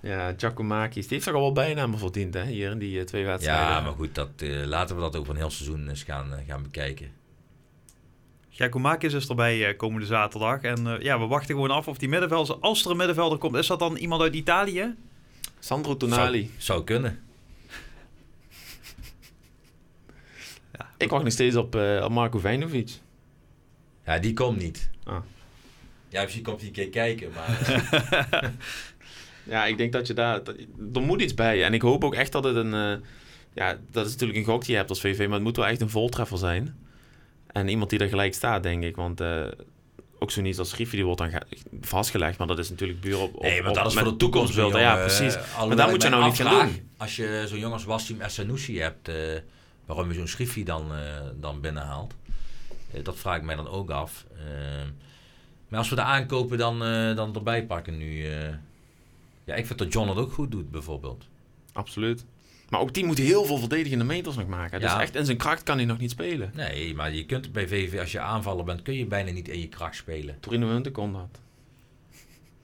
Ja, 0.00 0.34
Giacomakis, 0.36 1.02
die 1.02 1.12
heeft 1.12 1.24
toch 1.24 1.34
al 1.34 1.40
wel 1.40 1.52
bijnamen 1.52 1.98
verdiend, 1.98 2.34
hè? 2.34 2.44
Hier 2.44 2.70
in 2.70 2.78
die 2.78 3.04
twee 3.04 3.24
wedstrijden. 3.24 3.64
ja, 3.64 3.80
maar 3.80 3.92
goed, 3.92 4.14
dat, 4.14 4.30
laten 4.64 4.96
we 4.96 5.02
dat 5.02 5.16
over 5.16 5.30
een 5.30 5.36
heel 5.36 5.50
seizoen 5.50 5.88
eens 5.88 6.02
gaan, 6.02 6.44
gaan 6.46 6.62
bekijken. 6.62 7.10
Giacomakis 8.56 9.12
is 9.12 9.28
erbij 9.28 9.68
eh, 9.68 9.76
komende 9.76 10.06
zaterdag. 10.06 10.60
En 10.60 10.86
eh, 10.86 11.02
ja, 11.02 11.18
we 11.18 11.26
wachten 11.26 11.54
gewoon 11.54 11.70
af 11.70 11.88
of 11.88 11.98
die 11.98 12.08
middenvelder, 12.08 12.56
als 12.60 12.84
er 12.84 12.90
een 12.90 12.96
middenvelder 12.96 13.38
komt, 13.38 13.56
is 13.56 13.66
dat 13.66 13.78
dan 13.78 13.96
iemand 13.96 14.22
uit 14.22 14.34
Italië? 14.34 14.94
Sandro 15.58 15.96
Tonali. 15.96 16.40
Zou, 16.40 16.52
zou 16.58 16.84
kunnen. 16.84 17.23
Ik 21.04 21.10
wacht 21.10 21.24
nog 21.24 21.32
steeds 21.32 21.56
op, 21.56 21.74
op 22.02 22.10
Marco 22.10 22.38
Vijnovic. 22.38 22.90
Ja, 24.06 24.18
die 24.18 24.32
komt 24.32 24.58
niet. 24.58 24.90
Ah. 25.04 25.16
Ja, 26.08 26.22
misschien 26.22 26.42
komt 26.44 26.58
hij 26.58 26.66
een 26.68 26.72
keer 26.74 26.88
kijken, 26.88 27.30
maar... 27.34 28.52
Ja, 29.46 29.64
ik 29.64 29.76
denk 29.76 29.92
dat 29.92 30.06
je 30.06 30.14
daar... 30.14 30.44
dat- 30.44 30.56
er 30.94 31.00
moet 31.00 31.20
iets 31.22 31.34
bij. 31.34 31.64
En 31.64 31.74
ik 31.74 31.82
hoop 31.82 32.04
ook 32.04 32.14
echt 32.14 32.32
dat 32.32 32.44
het 32.44 32.56
een... 32.56 32.74
eh, 32.74 32.94
ja, 33.54 33.78
dat 33.90 34.06
is 34.06 34.12
natuurlijk 34.12 34.38
een 34.38 34.44
gok 34.44 34.60
die 34.60 34.70
je 34.70 34.76
hebt 34.76 34.90
als 34.90 35.00
VV, 35.00 35.18
maar 35.24 35.34
het 35.34 35.42
moet 35.42 35.56
wel 35.56 35.66
echt 35.66 35.80
een 35.80 35.90
voltreffer 35.90 36.38
zijn. 36.38 36.76
En 37.46 37.68
iemand 37.68 37.90
die 37.90 37.98
er 37.98 38.08
gelijk 38.08 38.34
staat, 38.34 38.62
denk 38.62 38.82
ik. 38.84 38.96
Want 38.96 39.20
eh, 39.20 39.42
ook 40.18 40.30
zo 40.30 40.40
niet 40.40 40.58
als 40.58 40.68
Schriefje, 40.68 40.96
die 40.96 41.04
wordt 41.04 41.20
dan 41.20 41.30
vastgelegd. 41.80 42.38
Maar 42.38 42.46
dat 42.46 42.58
is 42.58 42.70
natuurlijk 42.70 43.00
puur 43.00 43.18
op, 43.18 43.34
op, 43.34 43.42
Nee, 43.42 43.62
maar 43.62 43.72
dat 43.72 43.86
is 43.86 43.94
voor 43.94 44.04
de 44.04 44.16
toekomst. 44.16 44.54
Ja, 44.54 44.96
precies. 44.96 45.36
Maar 45.66 45.76
daar 45.76 45.90
moet 45.90 46.02
je 46.02 46.08
nou 46.08 46.24
niet 46.24 46.34
gaan 46.40 46.66
doen. 46.66 46.90
Als 46.96 47.16
je 47.16 47.44
zo'n 47.46 47.58
jongen 47.58 47.74
als 47.74 47.84
Wassim 47.84 48.20
Essanusi 48.20 48.78
hebt, 48.80 49.10
waarom 49.86 50.08
je 50.08 50.14
zo'n 50.14 50.28
Schriffie 50.28 50.64
dan, 50.64 50.94
eh, 50.94 51.20
dan 51.40 51.60
binnenhaalt. 51.60 52.14
Eh, 52.92 53.04
dat 53.04 53.16
vraag 53.16 53.36
ik 53.36 53.42
mij 53.42 53.56
dan 53.56 53.68
ook 53.68 53.90
af. 53.90 54.24
Eh, 54.36 54.44
maar 55.68 55.78
als 55.78 55.88
we 55.88 55.94
de 55.94 56.02
aankopen 56.02 56.58
dan, 56.58 56.84
eh, 56.84 57.16
dan 57.16 57.34
erbij 57.34 57.66
pakken 57.66 57.96
nu... 57.96 58.26
ja, 59.44 59.54
ik 59.54 59.66
vind 59.66 59.78
dat 59.78 59.92
John 59.92 60.08
het 60.08 60.18
ook 60.18 60.32
goed 60.32 60.50
doet, 60.50 60.70
bijvoorbeeld. 60.70 61.24
Absoluut. 61.72 62.24
Maar 62.68 62.80
ook 62.80 62.94
die 62.94 63.04
moet 63.04 63.18
heel 63.18 63.44
veel 63.44 63.58
verdedigende 63.58 64.04
meters 64.04 64.36
nog 64.36 64.46
maken. 64.46 64.80
Dus 64.80 64.90
Ja. 64.90 65.00
echt 65.00 65.14
in 65.14 65.24
zijn 65.24 65.36
kracht 65.36 65.62
kan 65.62 65.76
hij 65.76 65.86
nog 65.86 65.98
niet 65.98 66.10
spelen. 66.10 66.50
Nee, 66.54 66.94
maar 66.94 67.12
je 67.12 67.26
kunt 67.26 67.52
bij 67.52 67.68
VV, 67.68 67.98
als 67.98 68.12
je 68.12 68.20
aanvaller 68.20 68.64
bent, 68.64 68.82
kun 68.82 68.94
je 68.94 69.06
bijna 69.06 69.30
niet 69.30 69.48
in 69.48 69.60
je 69.60 69.68
kracht 69.68 69.96
spelen. 69.96 70.36
Torino 70.40 70.66
Hunte 70.68 70.90
kon 70.90 71.12
dat. 71.12 71.40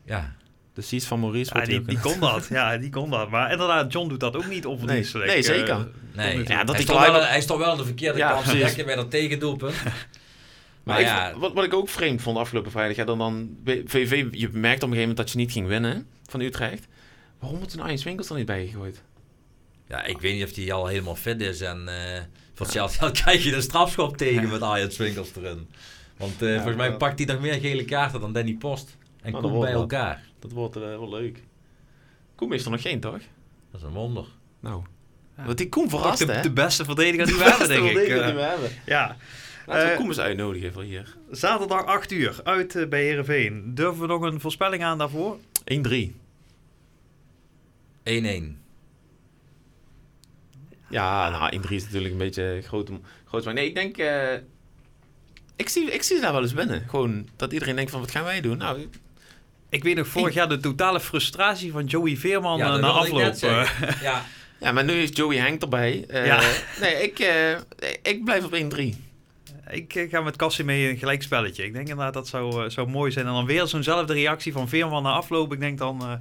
Ja, 0.04 0.36
De 0.74 0.82
Cies 0.82 1.04
van 1.04 1.20
Maurice 1.20 1.50
Ja, 1.54 1.66
wordt 1.66 1.88
die, 1.88 1.98
kon 2.00 2.20
dat. 2.20 2.46
Ja, 2.50 2.76
die 2.78 2.90
kon 2.90 3.10
dat. 3.10 3.30
Maar 3.30 3.52
inderdaad, 3.52 3.92
John 3.92 4.08
doet 4.08 4.20
dat 4.20 4.36
ook 4.36 4.46
niet 4.46 4.66
onverdienstelijk. 4.66 5.26
Nee, 5.26 5.34
nee, 5.42 5.44
zeker. 5.44 5.74
Eh, 5.74 5.80
nee. 6.12 6.36
Nu 6.36 6.44
toe. 6.44 6.52
Ja, 6.54 6.64
dat 6.64 6.70
hij, 6.74 6.84
is 6.84 6.90
toch 6.90 7.06
wel, 7.06 7.22
hij 7.24 7.38
is 7.38 7.46
toch 7.46 7.58
wel 7.58 7.76
de 7.76 7.84
verkeerde 7.84 8.18
Ja, 8.18 8.32
kant 8.32 8.44
trekken 8.44 8.84
bij 8.86 8.94
dat 8.94 9.10
tegendoelpunt. 9.10 9.82
Maar 9.84 9.94
Maar 10.82 11.00
ik- 11.00 11.06
ja, 11.06 11.38
wat, 11.38 11.52
wat 11.52 11.64
ik 11.64 11.74
ook 11.74 11.88
vreemd 11.88 12.22
vond 12.22 12.38
afgelopen 12.38 12.70
vrijdag, 12.70 12.96
ja, 12.96 13.04
dan, 13.04 13.18
dan 13.18 13.56
VV, 13.64 14.26
je 14.30 14.48
merkt 14.52 14.82
op 14.82 14.88
een 14.88 14.96
gegeven 14.96 14.98
moment 14.98 15.16
dat 15.16 15.30
je 15.30 15.38
niet 15.38 15.52
ging 15.52 15.66
winnen 15.66 16.06
van 16.26 16.40
Utrecht. 16.40 16.86
Waarom 17.38 17.58
wordt 17.58 17.74
een 17.74 17.80
Arjen 17.80 18.04
Winkels 18.04 18.28
er 18.30 18.36
niet 18.36 18.46
bijgegooid? 18.46 19.02
Ja, 19.88 20.04
ik 20.04 20.20
weet 20.20 20.34
niet 20.34 20.44
of 20.44 20.54
hij 20.56 20.72
al 20.72 20.86
helemaal 20.86 21.14
fit 21.16 21.40
is. 21.40 21.60
En 21.60 21.88
eh 21.88 22.20
voor 22.54 22.66
hetzelfde 22.66 22.98
geld 22.98 23.12
krijg 23.20 23.44
je 23.44 23.54
een 23.54 23.62
strafschop 23.62 24.16
tegen 24.16 24.48
met 24.52 24.62
Arjen 24.62 24.92
Swinkels 24.92 25.30
erin. 25.36 25.68
Want 26.16 26.42
eh, 26.42 26.54
volgens 26.54 26.76
mij 26.76 26.92
pakt 26.96 27.18
hij 27.18 27.34
nog 27.34 27.40
meer 27.42 27.60
gele 27.60 27.84
kaarten 27.84 28.20
dan 28.20 28.32
Danny 28.32 28.54
Post. 28.54 28.96
En 29.22 29.32
Nou, 29.32 29.60
bij 29.60 29.72
elkaar. 29.72 30.22
Dat 30.38 30.52
wordt 30.52 30.76
eh, 30.76 30.82
wel 30.82 31.10
leuk. 31.10 31.42
Koem 32.34 32.50
heeft 32.52 32.64
er 32.64 32.70
nog 32.70 32.82
geen, 32.82 33.00
toch? 33.00 33.18
Dat 33.70 33.80
is 33.80 33.82
een 33.82 33.92
wonder. 33.92 34.26
Nou. 34.60 34.82
Want 35.44 35.58
die 35.58 35.68
Koen 35.68 35.88
Toch 35.88 36.00
verrast, 36.00 36.26
de, 36.26 36.32
hè? 36.32 36.42
de 36.42 36.50
beste 36.52 36.84
verdediger 36.84 37.26
die 37.26 37.34
we 37.34 37.44
Beste 37.44 37.58
hebben, 37.58 37.76
denk 37.76 37.90
ik. 37.90 37.96
verdediger 37.96 38.22
die 38.22 38.32
Eh, 38.32 38.34
we 38.34 38.40
hebben. 38.50 38.70
ja. 38.86 39.16
Laten 39.66 39.88
we 39.90 39.96
Koem 39.96 40.08
eens 40.08 40.18
uitnodigen 40.18 40.72
voor 40.72 40.82
hier. 40.82 41.16
1-3. 41.28 41.30
Zaterdag 41.30 41.84
8 41.84 42.12
uur, 42.12 42.40
uit 42.44 42.74
eh, 42.76 42.88
bij 42.88 43.02
Heerenveen. 43.02 43.74
Durven 43.74 44.00
we 44.00 44.06
nog 44.06 44.22
een 44.22 44.40
voorspelling 44.40 44.82
aan 44.84 44.98
daarvoor? 44.98 45.38
1-1. 45.64 46.14
Ja, 50.88 51.28
nou, 51.30 51.60
1-3 51.66 51.70
is 51.70 51.84
natuurlijk 51.84 52.12
een 52.12 52.18
beetje 52.18 52.60
groot. 52.64 52.90
groot 53.24 53.44
maar 53.44 53.54
nee, 53.54 53.66
ik 53.66 53.74
denk... 53.74 53.96
eh, 53.96 54.34
ik, 55.56 55.68
zie, 55.68 55.90
ik 55.90 56.02
zie 56.02 56.16
ze 56.16 56.22
daar 56.22 56.32
wel 56.32 56.42
eens 56.42 56.54
binnen. 56.54 56.88
Gewoon 56.88 57.28
dat 57.36 57.52
iedereen 57.52 57.76
denkt 57.76 57.90
van, 57.90 58.00
wat 58.00 58.10
gaan 58.10 58.24
wij 58.24 58.40
doen? 58.40 58.58
Nou, 58.58 58.88
Ik 59.70 59.82
weet 59.82 59.96
nog 59.96 60.06
vorig 60.06 60.34
jaar 60.34 60.48
de 60.48 60.60
totale 60.60 61.00
frustratie 61.00 61.72
van 61.72 61.84
Joey 61.84 62.16
Veerman 62.16 62.58
Ja, 62.58 62.64
eh, 62.64 62.70
dat 62.72 62.80
na 62.80 62.88
afloop. 62.88 63.20
eh. 63.32 63.68
Ja, 64.02 64.24
ja, 64.60 64.72
maar 64.72 64.84
nu 64.84 64.92
is 64.92 65.10
Joey 65.12 65.36
Henk 65.36 65.62
erbij. 65.62 66.04
Eh, 66.08 66.26
Ja. 66.26 66.40
Nee, 66.80 66.94
ik, 67.02 67.18
eh, 67.18 67.50
ik 68.02 68.24
blijf 68.24 68.44
op 68.44 68.52
1-3. 68.54 68.96
ik 69.70 70.06
ga 70.10 70.20
met 70.20 70.36
Cassie 70.36 70.64
mee 70.64 70.88
een 70.90 70.96
gelijkspelletje. 70.96 71.64
Ik 71.64 71.72
denk 71.72 71.88
inderdaad 71.88 72.14
dat 72.14 72.28
zou, 72.28 72.70
zou 72.70 72.88
mooi 72.88 73.12
zijn. 73.12 73.26
En 73.26 73.32
dan 73.32 73.46
weer 73.46 73.66
zo'nzelfde 73.66 74.12
reactie 74.12 74.52
van 74.52 74.68
Veerman 74.68 75.02
na 75.02 75.10
afloop. 75.12 75.52
Ik 75.52 75.60
denk 75.60 75.78
dan 75.78 76.00
eh, 76.02 76.12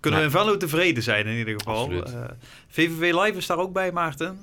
kunnen 0.00 0.20
we 0.20 0.24
in 0.26 0.30
Venlo 0.32 0.56
tevreden 0.56 1.02
zijn 1.02 1.26
in 1.26 1.36
ieder 1.38 1.54
geval. 1.54 1.90
Eh, 1.92 2.24
VVV 2.68 3.12
Live 3.12 3.36
is 3.36 3.46
daar 3.46 3.58
ook 3.58 3.72
bij, 3.72 3.92
Maarten. 3.92 4.38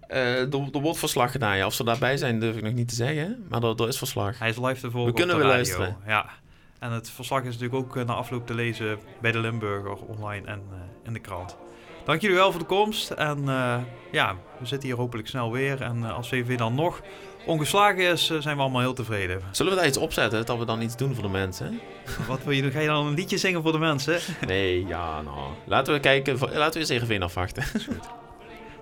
Eh, 0.00 0.40
er, 0.40 0.48
er 0.72 0.80
wordt 0.80 0.98
verslag 0.98 1.32
gedaan, 1.32 1.56
ja. 1.56 1.66
Of 1.66 1.74
ze 1.74 1.84
daarbij 1.84 2.16
zijn, 2.16 2.40
durf 2.40 2.56
ik 2.56 2.62
nog 2.62 2.72
niet 2.72 2.88
te 2.88 2.94
zeggen. 2.94 3.44
Maar 3.48 3.62
er, 3.62 3.74
er 3.82 3.88
is 3.88 3.98
verslag. 3.98 4.38
Hij 4.38 4.48
is 4.48 4.56
live 4.56 4.80
te 4.80 4.90
volgen 4.90 5.12
We 5.12 5.18
kunnen 5.18 5.36
weer 5.36 5.44
radio. 5.44 5.56
luisteren. 5.56 5.96
Ja. 6.06 6.30
En 6.78 6.92
het 6.92 7.10
verslag 7.10 7.40
is 7.40 7.58
natuurlijk 7.58 7.74
ook 7.74 7.96
eh, 7.96 8.04
na 8.04 8.12
afloop 8.12 8.46
te 8.46 8.54
lezen 8.54 8.98
bij 9.20 9.32
de 9.32 9.38
Limburger 9.38 9.94
online 9.94 10.46
en 10.46 10.62
eh, 10.70 10.78
in 11.04 11.12
de 11.12 11.18
krant. 11.18 11.56
Dank 12.04 12.20
jullie 12.20 12.36
wel 12.36 12.50
voor 12.50 12.60
de 12.60 12.66
komst. 12.66 13.10
En 13.10 13.48
eh, 13.48 13.76
ja, 14.12 14.36
we 14.58 14.66
zitten 14.66 14.88
hier 14.88 14.98
hopelijk 14.98 15.28
snel 15.28 15.52
weer. 15.52 15.82
En 15.82 16.04
als 16.04 16.28
VV 16.28 16.56
dan 16.56 16.74
nog 16.74 17.00
ongeslagen 17.46 17.98
is, 17.98 18.26
zijn 18.26 18.56
we 18.56 18.62
allemaal 18.62 18.80
heel 18.80 18.94
tevreden. 18.94 19.42
Zullen 19.50 19.72
we 19.72 19.78
daar 19.78 19.88
iets 19.88 19.96
opzetten, 19.96 20.46
dat 20.46 20.58
we 20.58 20.64
dan 20.64 20.82
iets 20.82 20.96
doen 20.96 21.14
voor 21.14 21.22
de 21.22 21.28
mensen? 21.28 21.80
Wat 22.28 22.44
wil 22.44 22.52
je 22.52 22.62
doen? 22.62 22.70
Ga 22.70 22.80
je 22.80 22.86
dan 22.86 23.06
een 23.06 23.14
liedje 23.14 23.38
zingen 23.38 23.62
voor 23.62 23.72
de 23.72 23.78
mensen? 23.78 24.18
Nee, 24.46 24.86
ja, 24.86 25.22
nou. 25.22 25.38
Laten 25.64 25.92
we 25.92 26.00
kijken. 26.00 26.38
Laten 26.38 26.72
we 26.72 26.78
eens 26.78 26.88
even 27.02 27.22
afwachten. 27.22 27.64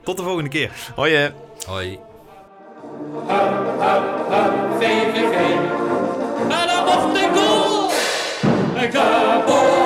Tot 0.05 0.17
de 0.17 0.23
volgende 0.23 0.51
keer. 0.51 0.71
Hoi, 0.95 1.15
hè. 1.15 1.29
hoi. 1.67 1.99
VVV. 4.79 5.35
En 6.51 6.67
dan 6.67 6.85
nog 6.85 7.56
de 8.77 8.89
goal. 8.89 9.07
Gabo 9.47 9.86